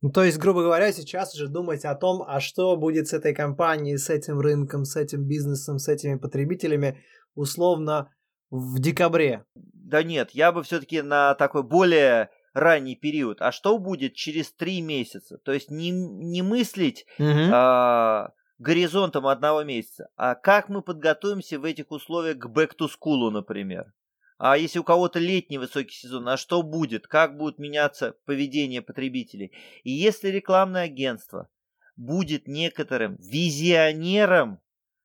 [0.00, 3.34] Ну, то есть, грубо говоря, сейчас уже думать о том, а что будет с этой
[3.34, 7.02] компанией, с этим рынком, с этим бизнесом, с этими потребителями,
[7.34, 8.12] условно,
[8.50, 9.44] в декабре.
[9.54, 13.40] Да нет, я бы все-таки на такой более ранний период.
[13.40, 15.38] А что будет через три месяца?
[15.38, 17.28] То есть не, не мыслить угу.
[17.52, 23.30] а, горизонтом одного месяца, а как мы подготовимся в этих условиях к back to school,
[23.30, 23.92] например.
[24.38, 27.08] А если у кого-то летний высокий сезон, а что будет?
[27.08, 29.52] Как будет меняться поведение потребителей?
[29.82, 31.48] И если рекламное агентство
[31.96, 34.60] будет некоторым визионером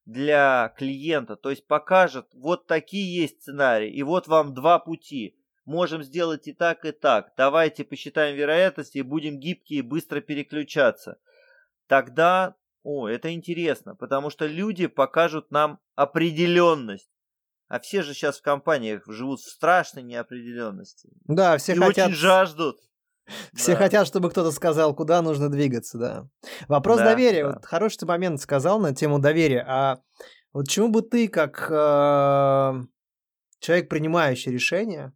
[0.06, 5.36] для клиента, то есть покажет, вот такие есть сценарии, и вот вам два пути.
[5.66, 7.34] Можем сделать и так, и так.
[7.38, 11.18] Давайте посчитаем вероятности и будем гибкие и быстро переключаться.
[11.88, 17.10] Тогда, о, это интересно, потому что люди покажут нам определенность.
[17.69, 21.10] А все же сейчас в компаниях живут в страшной неопределенности.
[21.26, 22.10] Да, все и хотят...
[22.10, 22.78] очень жаждут.
[23.54, 23.78] Все да.
[23.78, 26.28] хотят, чтобы кто-то сказал, куда нужно двигаться, да.
[26.67, 27.43] Вопрос да, доверия.
[27.46, 27.54] Да.
[27.54, 29.65] Вот хороший момент сказал на тему доверия.
[29.65, 30.02] А
[30.52, 32.84] вот чему бы ты, как э,
[33.60, 35.13] человек, принимающий решение,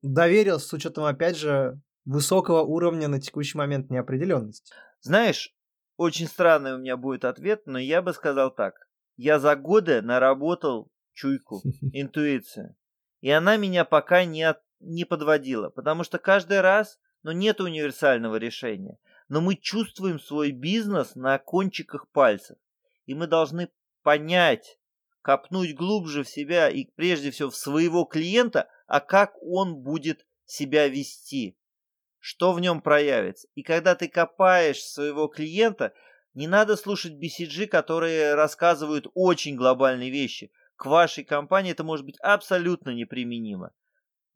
[0.00, 4.72] доверился с учетом, опять же, высокого уровня на текущий момент неопределенности?
[5.02, 5.54] Знаешь,
[6.02, 8.74] очень странный у меня будет ответ, но я бы сказал так.
[9.16, 11.62] Я за годы наработал чуйку,
[11.92, 12.74] интуицию.
[13.20, 18.36] И она меня пока не, от, не подводила, потому что каждый раз, ну, нет универсального
[18.36, 18.98] решения.
[19.28, 22.58] Но мы чувствуем свой бизнес на кончиках пальцев.
[23.06, 23.70] И мы должны
[24.02, 24.78] понять,
[25.22, 30.88] копнуть глубже в себя и прежде всего в своего клиента, а как он будет себя
[30.88, 31.56] вести,
[32.22, 33.48] что в нем проявится.
[33.56, 35.92] И когда ты копаешь своего клиента,
[36.34, 40.52] не надо слушать BCG, которые рассказывают очень глобальные вещи.
[40.76, 43.72] К вашей компании это может быть абсолютно неприменимо.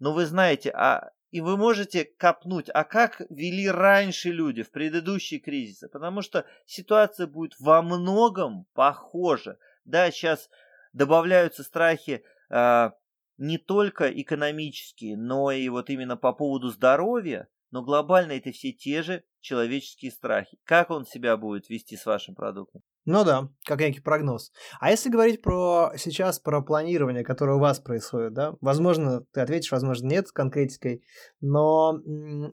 [0.00, 5.38] Но вы знаете, а и вы можете копнуть, а как вели раньше люди в предыдущие
[5.38, 9.58] кризисы, потому что ситуация будет во многом похожа.
[9.84, 10.50] Да, сейчас
[10.92, 12.90] добавляются страхи э,
[13.38, 19.02] не только экономические, но и вот именно по поводу здоровья, но глобально это все те
[19.02, 20.56] же человеческие страхи.
[20.64, 22.80] Как он себя будет вести с вашим продуктом?
[23.04, 24.50] Ну да, как некий прогноз.
[24.80, 29.72] А если говорить про сейчас про планирование, которое у вас происходит, да, возможно, ты ответишь,
[29.72, 31.04] возможно, нет с конкретикой,
[31.42, 32.00] но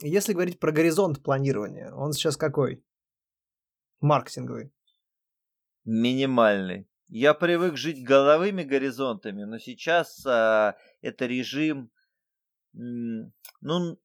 [0.02, 2.84] если говорить про горизонт планирования, он сейчас какой?
[4.02, 4.74] Маркетинговый.
[5.86, 6.86] Минимальный.
[7.08, 11.92] Я привык жить головыми горизонтами, но сейчас а, это режим,
[12.74, 14.00] ну,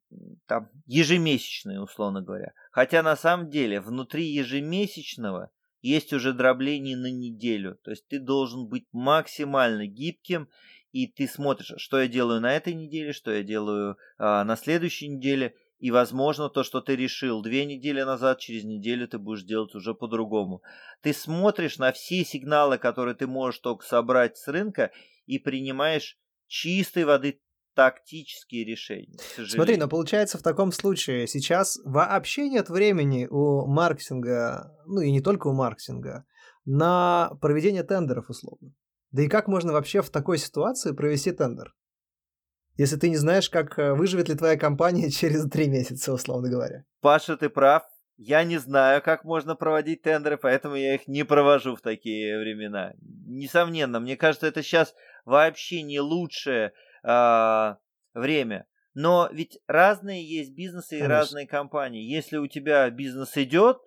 [0.46, 2.52] там, ежемесячный, условно говоря.
[2.70, 5.50] Хотя на самом деле внутри ежемесячного
[5.80, 7.76] есть уже дробление на неделю.
[7.82, 10.48] То есть ты должен быть максимально гибким,
[10.92, 15.08] и ты смотришь, что я делаю на этой неделе, что я делаю а, на следующей
[15.08, 19.74] неделе– и, возможно, то, что ты решил две недели назад, через неделю ты будешь делать
[19.76, 20.62] уже по-другому.
[21.02, 24.90] Ты смотришь на все сигналы, которые ты можешь только собрать с рынка,
[25.26, 27.40] и принимаешь чистой воды
[27.78, 29.16] тактические решения.
[29.46, 35.20] Смотри, но получается в таком случае сейчас вообще нет времени у маркетинга, ну и не
[35.20, 36.24] только у маркетинга,
[36.64, 38.74] на проведение тендеров условно.
[39.12, 41.72] Да и как можно вообще в такой ситуации провести тендер?
[42.78, 46.84] если ты не знаешь, как э, выживет ли твоя компания через три месяца, условно говоря.
[47.00, 47.82] Паша, ты прав.
[48.16, 52.92] Я не знаю, как можно проводить тендеры, поэтому я их не провожу в такие времена.
[53.00, 57.74] Несомненно, мне кажется, это сейчас вообще не лучшее э,
[58.14, 58.66] время.
[58.94, 61.16] Но ведь разные есть бизнесы и Конечно.
[61.16, 62.02] разные компании.
[62.02, 63.78] Если у тебя бизнес идет,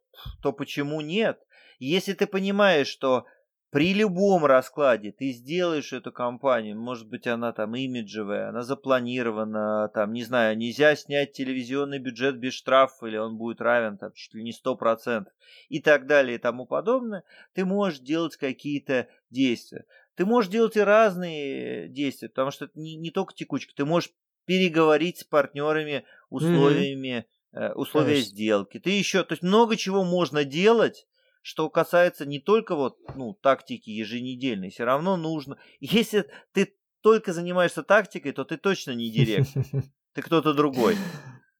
[0.41, 1.39] то почему нет?
[1.80, 3.26] Если ты понимаешь, что
[3.71, 10.12] при любом раскладе ты сделаешь эту компанию, может быть, она там имиджевая, она запланирована, там,
[10.12, 14.43] не знаю, нельзя снять телевизионный бюджет без штрафа, или он будет равен там чуть ли
[14.43, 15.26] не 100%,
[15.69, 19.86] и так далее и тому подобное, ты можешь делать какие-то действия.
[20.15, 24.12] Ты можешь делать и разные действия, потому что это не, не только текучка, ты можешь
[24.45, 27.74] переговорить с партнерами условиями, mm-hmm.
[27.74, 28.32] условия Конечно.
[28.32, 28.80] сделки.
[28.80, 31.08] Ты еще, то есть много чего можно делать,
[31.41, 35.58] что касается не только вот, ну, тактики еженедельной, все равно нужно.
[35.80, 39.63] Если ты только занимаешься тактикой, то ты точно не директор.
[40.13, 40.97] Ты кто-то другой.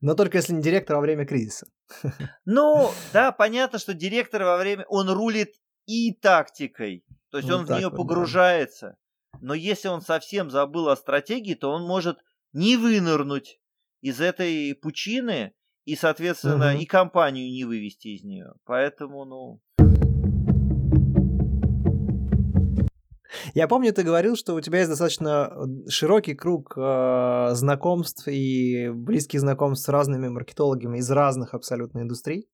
[0.02, 1.68] Но только если не директор во время кризиса.
[2.46, 4.86] Ну, да, понятно, что директор во время...
[4.90, 5.54] Он рулит
[5.86, 7.06] и тактикой.
[7.32, 8.98] То есть ну, он в нее вот, погружается.
[9.34, 9.40] Да.
[9.42, 12.20] Но если он совсем забыл о стратегии, то он может
[12.52, 13.60] не вынырнуть
[14.02, 15.54] из этой пучины
[15.86, 16.82] и, соответственно, угу.
[16.82, 18.54] и компанию не вывести из нее.
[18.66, 19.62] Поэтому, ну,
[23.54, 28.90] Я помню, ты говорил, что у тебя есть достаточно э, широкий круг э, знакомств и
[28.94, 32.48] близких знакомств с разными маркетологами из разных абсолютно индустрий.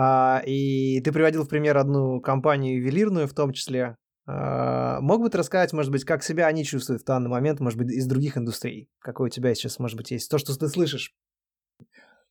[0.00, 3.96] А, и ты приводил в пример одну компанию ювелирную в том числе.
[4.28, 7.80] А, мог бы ты рассказать, может быть, как себя они чувствуют в данный момент, может
[7.80, 8.88] быть, из других индустрий?
[9.00, 10.30] Какой у тебя сейчас, может быть, есть?
[10.30, 11.16] То, что ты слышишь.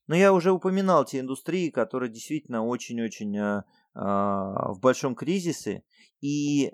[0.08, 5.84] Но я уже упоминал те индустрии, которые действительно очень-очень э, в большом кризисе.
[6.22, 6.72] И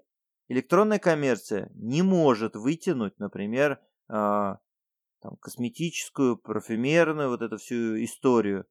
[0.48, 3.80] электронная коммерция не может вытянуть, например,
[4.10, 4.60] а,
[5.24, 8.68] там, косметическую, парфюмерную, вот эту всю историю.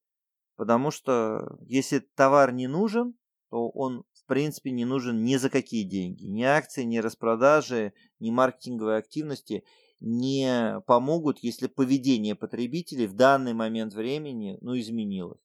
[0.62, 3.14] Потому что если товар не нужен,
[3.50, 6.24] то он в принципе не нужен ни за какие деньги.
[6.24, 9.64] Ни акции, ни распродажи, ни маркетинговые активности
[10.00, 15.40] не помогут, если поведение потребителей в данный момент времени ну, изменилось.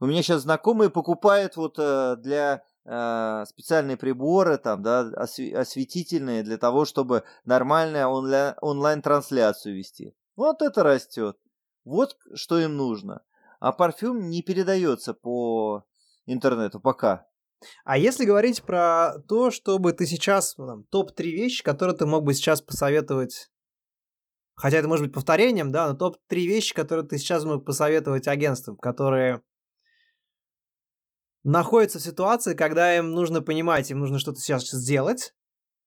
[0.00, 6.56] У меня сейчас знакомые покупают вот э, для Э, специальные приборы, там, да, осветительные для
[6.56, 10.16] того, чтобы нормальную онлайн-трансляцию вести.
[10.36, 11.36] Вот это растет.
[11.84, 13.20] Вот что им нужно.
[13.58, 15.84] А парфюм не передается по
[16.26, 17.26] интернету пока.
[17.84, 22.34] А если говорить про то, чтобы ты сейчас, ну, топ-3 вещи, которые ты мог бы
[22.34, 23.50] сейчас посоветовать
[24.58, 28.76] хотя это может быть повторением, да, но топ-3 вещи, которые ты сейчас мог посоветовать агентствам,
[28.76, 29.42] которые
[31.44, 35.32] находятся в ситуации, когда им нужно понимать, им нужно что-то сейчас сделать,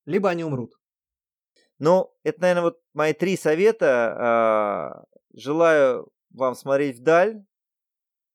[0.06, 0.74] либо они умрут.
[1.80, 4.16] Ну, это, наверное, вот мои три совета.
[4.18, 5.04] А,
[5.34, 7.44] желаю вам смотреть вдаль,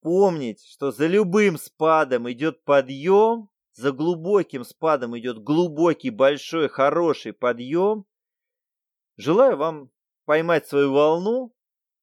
[0.07, 8.05] помнить, что за любым спадом идет подъем, за глубоким спадом идет глубокий, большой, хороший подъем.
[9.17, 9.91] Желаю вам
[10.25, 11.53] поймать свою волну,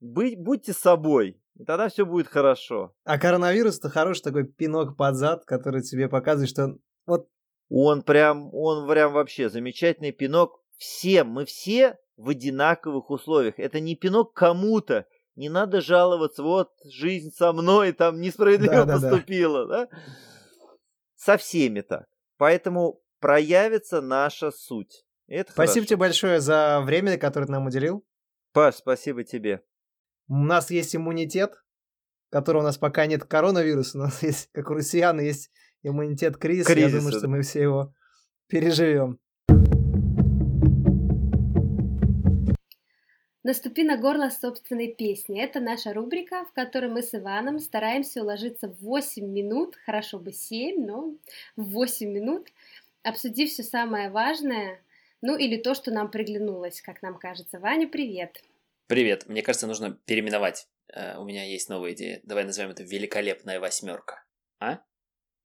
[0.01, 2.93] быть, будьте собой, и тогда все будет хорошо.
[3.05, 7.29] А коронавирус это хороший такой пинок под зад, который тебе показывает, что вот...
[7.69, 11.29] Он прям, он прям вообще замечательный пинок всем.
[11.29, 13.57] Мы все в одинаковых условиях.
[13.59, 15.07] Это не пинок кому-то.
[15.35, 19.67] Не надо жаловаться, вот жизнь со мной там несправедливо да, поступила.
[19.67, 19.97] Да, да.
[21.15, 22.05] Со всеми так.
[22.37, 25.05] Поэтому проявится наша суть.
[25.27, 25.87] Это спасибо хорошо.
[25.87, 28.05] тебе большое за время, которое ты нам уделил.
[28.51, 29.63] Паш, спасибо тебе.
[30.27, 31.55] У нас есть иммунитет,
[32.29, 35.49] который у нас пока нет коронавируса, у нас есть, как у россиян, есть
[35.81, 36.67] иммунитет кризис.
[36.67, 36.91] Кризис.
[36.91, 37.93] Я думаю, что мы все его
[38.47, 39.19] переживем.
[43.43, 45.41] Наступи на горло собственной песни.
[45.41, 50.31] Это наша рубрика, в которой мы с Иваном стараемся уложиться в 8 минут, хорошо бы
[50.31, 51.13] 7, но
[51.57, 52.47] в 8 минут,
[53.03, 54.81] обсудив все самое важное,
[55.21, 57.59] ну или то, что нам приглянулось, как нам кажется.
[57.59, 58.41] Ваня, привет!
[58.87, 59.27] Привет!
[59.27, 60.67] Мне кажется, нужно переименовать.
[60.95, 62.21] Uh, у меня есть новая идея.
[62.23, 64.23] Давай назовем это «Великолепная восьмерка».
[64.59, 64.79] А?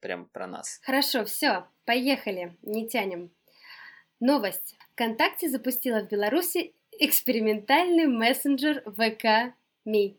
[0.00, 0.78] Прям про нас.
[0.82, 3.32] Хорошо, все, поехали, не тянем.
[4.20, 4.76] Новость.
[4.92, 10.16] ВКонтакте запустила в Беларуси экспериментальный мессенджер ВК Ми.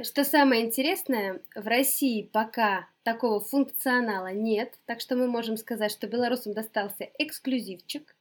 [0.00, 6.06] Что самое интересное, в России пока такого функционала нет, так что мы можем сказать, что
[6.06, 8.14] белорусам достался эксклюзивчик.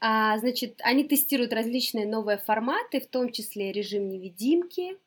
[0.00, 4.98] А, значит, они тестируют различные новые форматы, в том числе режим невидимки.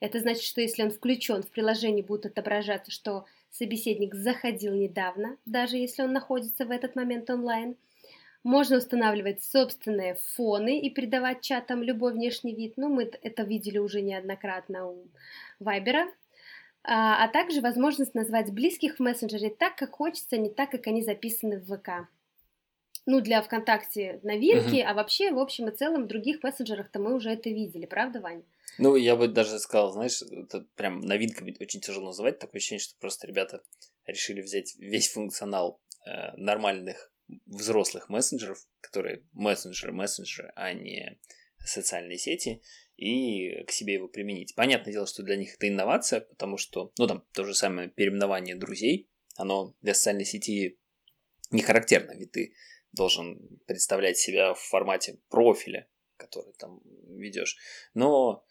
[0.00, 5.76] Это значит, что если он включен в приложении, будет отображаться, что собеседник заходил недавно, даже
[5.76, 7.76] если он находится в этот момент онлайн–
[8.44, 12.74] можно устанавливать собственные фоны и придавать чатам любой внешний вид.
[12.76, 15.08] Ну, мы это видели уже неоднократно у
[15.58, 16.06] Вайбера.
[16.84, 21.02] А, а также возможность назвать близких в мессенджере так, как хочется, не так, как они
[21.02, 22.08] записаны в ВК.
[23.04, 24.84] Ну, для ВКонтакте новинки, угу.
[24.86, 28.42] а вообще, в общем и целом, в других мессенджерах-то мы уже это видели, правда, Ваня?
[28.78, 32.38] Ну, я бы даже сказал, знаешь, это прям новинками очень тяжело называть.
[32.38, 33.62] Такое ощущение, что просто ребята
[34.06, 37.10] решили взять весь функционал э, нормальных
[37.46, 41.18] взрослых мессенджеров, которые мессенджеры, мессенджеры, а не
[41.64, 42.62] социальные сети,
[42.96, 44.54] и к себе его применить.
[44.54, 48.56] Понятное дело, что для них это инновация, потому что, ну, там, то же самое переименование
[48.56, 50.78] друзей, оно для социальной сети
[51.50, 52.54] не характерно, ведь ты
[52.92, 57.56] должен представлять себя в формате профиля, который там ведешь.
[57.94, 58.44] Но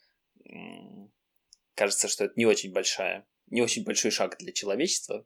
[1.74, 5.26] кажется, что это не очень большая, не очень большой шаг для человечества,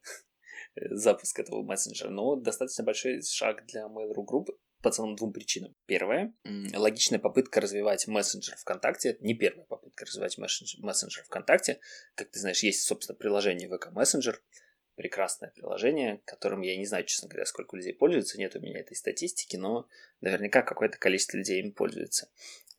[0.75, 4.47] запуск этого мессенджера, но достаточно большой шаг для Mail.ru Group
[4.81, 5.75] по целым двум причинам.
[5.85, 6.33] Первое,
[6.73, 9.09] логичная попытка развивать мессенджер ВКонтакте.
[9.09, 11.79] Это не первая попытка развивать мессенджер ВКонтакте.
[12.15, 14.35] Как ты знаешь, есть, собственно, приложение VK Messenger,
[14.95, 18.95] прекрасное приложение, которым я не знаю, честно говоря, сколько людей пользуются, нет у меня этой
[18.95, 19.87] статистики, но
[20.19, 22.29] наверняка какое-то количество людей им пользуется.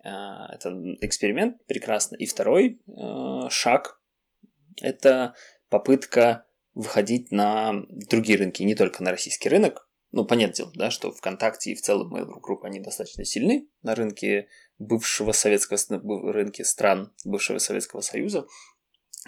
[0.05, 0.70] А, это
[1.01, 2.16] эксперимент прекрасно.
[2.16, 4.01] И второй э, шаг–
[4.80, 5.34] это
[5.68, 9.88] попытка выходить на другие рынки, не только на российский рынок.
[10.10, 13.94] Ну, понятное дело, да, что ВКонтакте и в целом Mail.ru Group, они достаточно сильны на
[13.94, 14.48] рынке
[14.78, 18.46] бывшего советского, рынке стран бывшего Советского Союза.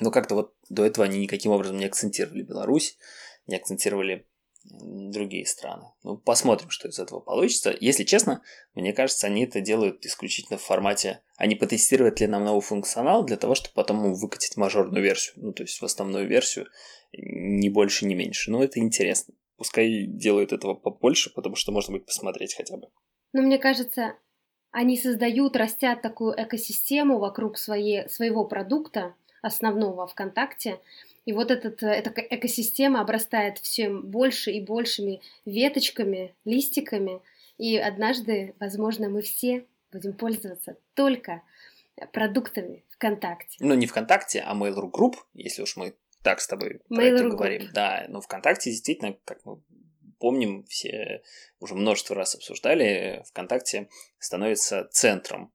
[0.01, 2.99] Но как-то вот до этого они никаким образом не акцентировали Беларусь,
[3.47, 4.27] не акцентировали
[4.65, 5.85] другие страны.
[6.03, 7.77] Ну, посмотрим, что из этого получится.
[7.79, 8.43] Если честно,
[8.75, 13.37] мне кажется, они это делают исключительно в формате, они потестировать ли нам новый функционал для
[13.37, 16.67] того, чтобы потом выкатить мажорную версию, ну, то есть в основную версию,
[17.13, 18.51] ни больше, ни меньше.
[18.51, 19.35] Но это интересно.
[19.57, 22.89] Пускай делают этого побольше, потому что можно будет посмотреть хотя бы.
[23.33, 24.17] Ну, мне кажется,
[24.71, 30.81] они создают, растят такую экосистему вокруг своей, своего продукта, основного ВКонтакте,
[31.25, 37.21] и вот этот, э, эта экосистема обрастает все больше и большими веточками, листиками.
[37.57, 41.43] И однажды, возможно, мы все будем пользоваться только
[42.13, 43.57] продуктами ВКонтакте.
[43.61, 47.71] Ну, не ВКонтакте, а Mail.ru Group, если уж мы так с тобой про это говорим.
[47.73, 49.61] Да, но ВКонтакте действительно, как мы
[50.19, 51.23] помним, все
[51.61, 55.54] уже множество раз обсуждали, ВКонтакте становится центром э,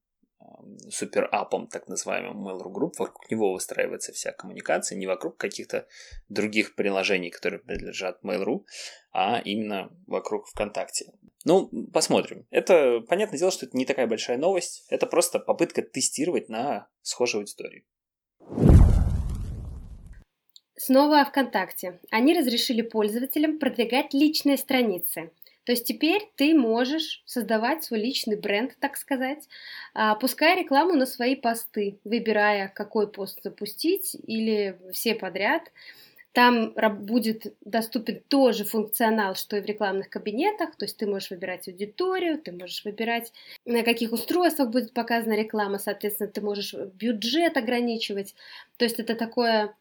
[0.90, 5.88] суперапом, так называемым Mail.ru Group, вокруг него выстраивается вся коммуникация, не вокруг каких-то
[6.30, 8.66] других приложений, которые принадлежат Mail.ru,
[9.12, 11.14] а именно вокруг ВКонтакте.
[11.46, 12.46] Ну, посмотрим.
[12.52, 17.40] Это, понятное дело, что это не такая большая новость, это просто попытка тестировать на схожей
[17.40, 17.86] аудитории.
[20.76, 22.00] Снова о ВКонтакте.
[22.10, 25.32] Они разрешили пользователям продвигать личные страницы.
[25.70, 29.48] То есть теперь ты можешь создавать свой личный бренд, так сказать,
[29.94, 35.72] а, пуская рекламу на свои посты, выбирая, какой пост запустить или все подряд.
[36.32, 36.74] Там
[37.06, 42.42] будет доступен тоже функционал, что и в рекламных кабинетах, то есть ты можешь выбирать аудиторию,
[42.42, 43.32] ты можешь выбирать,
[43.64, 48.34] на каких устройствах будет показана реклама, соответственно, ты можешь бюджет ограничивать.
[48.78, 49.76] То есть это такое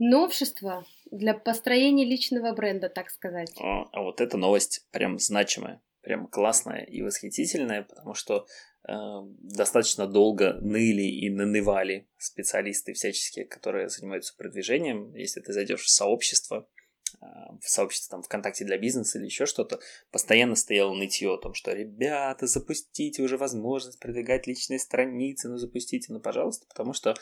[0.00, 0.84] новшество
[1.14, 3.52] для построения личного бренда, так сказать.
[3.60, 8.46] А, а вот эта новость прям значимая, прям классная и восхитительная, потому что
[8.88, 8.92] э,
[9.38, 15.14] достаточно долго ныли и нанывали специалисты всяческие, которые занимаются продвижением.
[15.14, 16.68] Если ты зайдешь в сообщество,
[17.22, 17.26] э,
[17.60, 19.78] в сообщество там ВКонтакте для бизнеса или еще что-то,
[20.10, 26.12] постоянно стояло нытье о том, что ребята, запустите уже возможность продвигать личные страницы, ну запустите,
[26.12, 27.14] ну пожалуйста, потому что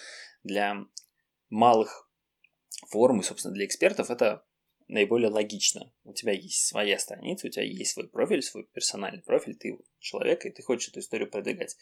[0.45, 0.87] для
[1.51, 2.09] малых
[2.89, 4.45] форумы, собственно, для экспертов это
[4.89, 5.93] наиболее логично.
[6.05, 10.45] У тебя есть своя страница, у тебя есть свой профиль, свой персональный профиль, ты человек,
[10.45, 11.77] и ты хочешь эту историю продвигать.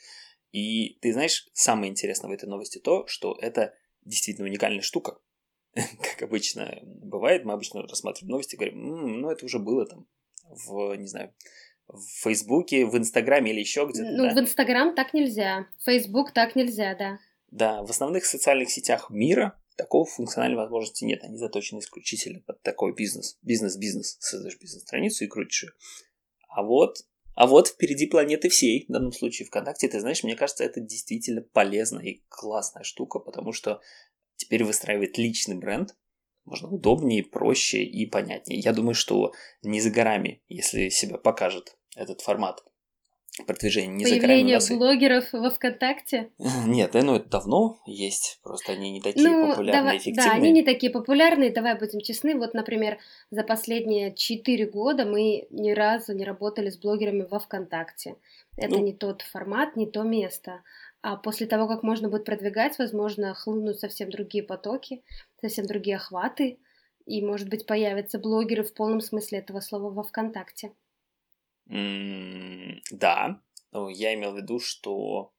[0.53, 3.75] И ты знаешь, самое интересное в этой новости то, что это
[4.05, 5.19] действительно уникальная штука.
[5.75, 10.07] Как обычно бывает, мы обычно рассматриваем новости и говорим, ну это уже было там
[10.45, 11.35] в, не знаю,
[11.87, 14.11] в Фейсбуке, в Инстаграме или еще где-то.
[14.11, 14.35] Ну, да?
[14.35, 17.19] в Инстаграм так нельзя, в Фейсбук так нельзя, да.
[17.51, 21.25] Да, в основных социальных сетях мира Такого функциональной возможности нет.
[21.25, 23.39] Они заточены исключительно под такой бизнес.
[23.41, 24.19] Бизнес-бизнес.
[24.21, 25.71] Создаешь бизнес-страницу и крутишь ее.
[26.51, 26.99] А вот,
[27.35, 31.41] а вот впереди планеты всей, в данном случае ВКонтакте, ты знаешь, мне кажется, это действительно
[31.41, 33.81] полезная и классная штука, потому что
[34.37, 35.97] теперь выстраивает личный бренд,
[36.45, 38.61] можно удобнее, проще и понятнее.
[38.61, 42.63] Я думаю, что не за горами, если себя покажет этот формат
[43.47, 46.31] продвижение не Появление блогеров во ВКонтакте?
[46.67, 50.31] Нет, ну это давно есть, просто они не такие ну, популярные, давай, эффективные.
[50.31, 52.35] Да, они не такие популярные, давай будем честны.
[52.37, 52.99] Вот, например,
[53.31, 58.17] за последние 4 года мы ни разу не работали с блогерами во ВКонтакте.
[58.57, 60.63] Это ну, не тот формат, не то место.
[61.03, 65.03] А после того, как можно будет продвигать, возможно, хлынут совсем другие потоки,
[65.41, 66.59] совсем другие охваты,
[67.07, 70.73] и, может быть, появятся блогеры в полном смысле этого слова во ВКонтакте
[71.71, 73.41] да,
[73.73, 75.33] я имел в виду, что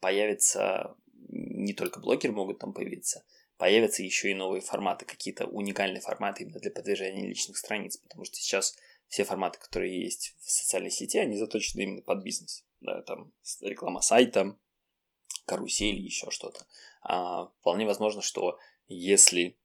[0.00, 0.96] появится
[1.28, 3.24] не только блогеры могут там появиться,
[3.56, 8.36] появятся еще и новые форматы, какие-то уникальные форматы именно для продвижения личных страниц, потому что
[8.36, 8.76] сейчас
[9.08, 12.64] все форматы, которые есть в социальной сети, они заточены именно под бизнес.
[12.80, 14.56] Да, там реклама сайта,
[15.46, 16.66] карусель, еще что-то.
[17.02, 18.58] А, вполне возможно, что
[18.88, 19.56] если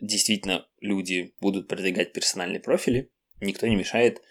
[0.00, 3.10] действительно люди будут продвигать персональные профили,
[3.40, 4.22] никто не мешает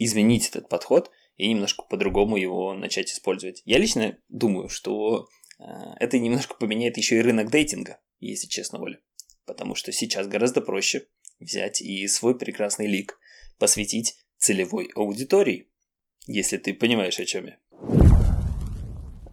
[0.00, 3.62] изменить этот подход и немножко по-другому его начать использовать.
[3.64, 5.28] Я лично думаю, что
[5.58, 5.64] э,
[6.00, 8.98] это немножко поменяет еще и рынок дейтинга, если честно, Оля.
[9.46, 11.06] Потому что сейчас гораздо проще
[11.38, 13.18] взять и свой прекрасный лик
[13.58, 15.68] посвятить целевой аудитории,
[16.26, 17.58] если ты понимаешь, о чем я.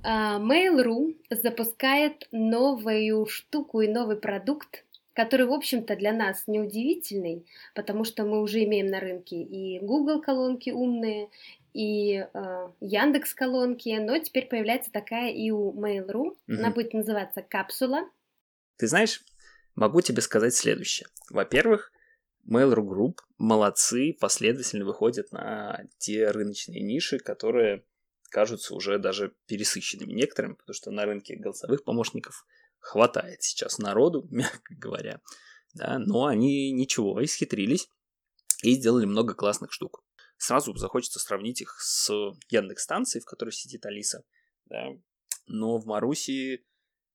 [0.03, 4.85] Uh, Mail.ru запускает новую штуку и новый продукт,
[5.17, 10.21] который, в общем-то, для нас неудивительный, потому что мы уже имеем на рынке и Google
[10.21, 11.31] колонки умные,
[11.73, 16.13] и э, Яндекс колонки, но теперь появляется такая и у Mail.ru.
[16.13, 16.37] Угу.
[16.47, 18.07] Она будет называться капсула.
[18.77, 19.23] Ты знаешь,
[19.73, 21.07] могу тебе сказать следующее.
[21.31, 21.91] Во-первых,
[22.47, 27.83] Mail.ru Group молодцы, последовательно выходят на те рыночные ниши, которые
[28.29, 32.45] кажутся уже даже пересыщенными некоторыми, потому что на рынке голосовых помощников
[32.87, 35.21] хватает сейчас народу, мягко говоря,
[35.73, 37.89] да, но они ничего, исхитрились
[38.63, 40.03] и сделали много классных штук.
[40.37, 42.09] Сразу захочется сравнить их с
[42.49, 44.23] Яндекс станцией, в которой сидит Алиса,
[44.65, 44.89] да,
[45.47, 46.65] но в Маруси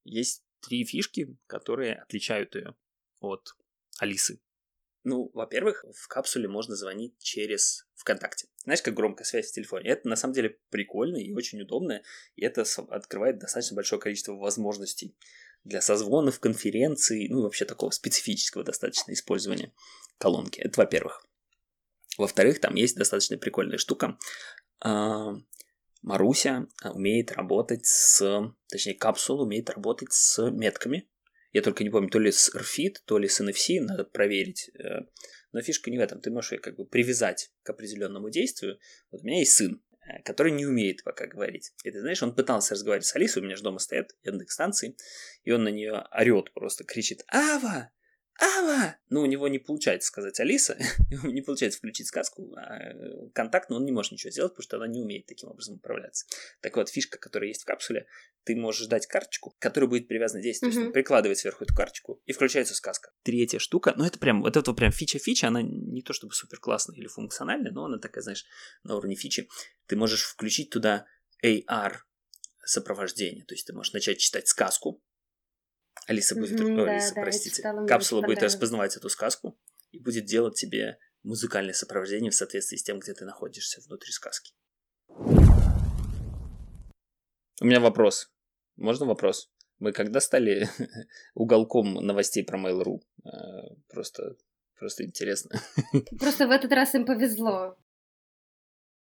[0.04, 2.74] есть три фишки, которые отличают ее
[3.20, 3.54] от
[3.98, 4.40] Алисы.
[5.04, 8.48] Ну, во-первых, в капсуле можно звонить через ВКонтакте.
[8.62, 9.90] Знаешь, как громкая связь в телефоне.
[9.90, 12.02] Это на самом деле прикольно и очень удобно,
[12.36, 15.16] и это открывает достаточно большое количество возможностей
[15.64, 19.72] для созвонов, конференций, ну и вообще такого специфического достаточно использования
[20.18, 20.60] колонки.
[20.60, 21.24] Это во-первых.
[22.18, 24.18] Во-вторых, там есть достаточно прикольная штука.
[24.80, 25.34] А,
[26.02, 31.08] Маруся умеет работать с, точнее, капсула умеет работать с метками.
[31.52, 34.70] Я только не помню, то ли с RFID, то ли с NFC, надо проверить.
[34.74, 35.02] Э,
[35.52, 36.20] но фишка не в этом.
[36.20, 38.78] Ты можешь ее как бы привязать к определенному действию.
[39.10, 39.82] Вот у меня есть сын.
[40.06, 41.72] Э, который не умеет пока говорить.
[41.84, 44.96] И ты знаешь, он пытался разговаривать с Алисой, у меня же дома стоят яндекс станции,
[45.44, 47.90] и он на нее орет просто, кричит «Ава!
[48.40, 48.96] Ава!
[49.08, 50.76] Ну, у него не получается сказать Алиса,
[51.22, 54.86] не получается включить сказку, а э, контактно он не может ничего сделать, потому что она
[54.86, 56.26] не умеет таким образом управляться.
[56.60, 58.06] Так вот, фишка, которая есть в капсуле,
[58.44, 60.72] ты можешь дать карточку, которая будет привязана действию.
[60.72, 60.92] Mm-hmm.
[60.92, 63.10] Прикладывать сверху эту карточку, и включается сказка.
[63.22, 66.96] Третья штука, ну это прям, вот это прям фича-фича, она не то чтобы супер классная
[66.96, 68.44] или функциональная, но она такая, знаешь,
[68.82, 69.48] на уровне фичи.
[69.86, 71.06] Ты можешь включить туда
[71.44, 71.98] AR
[72.64, 75.02] сопровождение, то есть ты можешь начать читать сказку,
[76.06, 79.58] Алиса будет, mm-hmm, о, да, Алиса, да, простите, капсула будет распознавать эту сказку
[79.90, 84.54] и будет делать тебе музыкальное сопровождение в соответствии с тем, где ты находишься внутри сказки.
[87.60, 88.32] У меня вопрос.
[88.76, 89.50] Можно вопрос?
[89.78, 90.68] Мы когда стали
[91.34, 93.00] уголком новостей про Mail.ru?
[93.24, 93.28] Э,
[93.88, 94.36] просто,
[94.78, 95.60] просто интересно.
[96.18, 97.76] Просто в этот раз им повезло.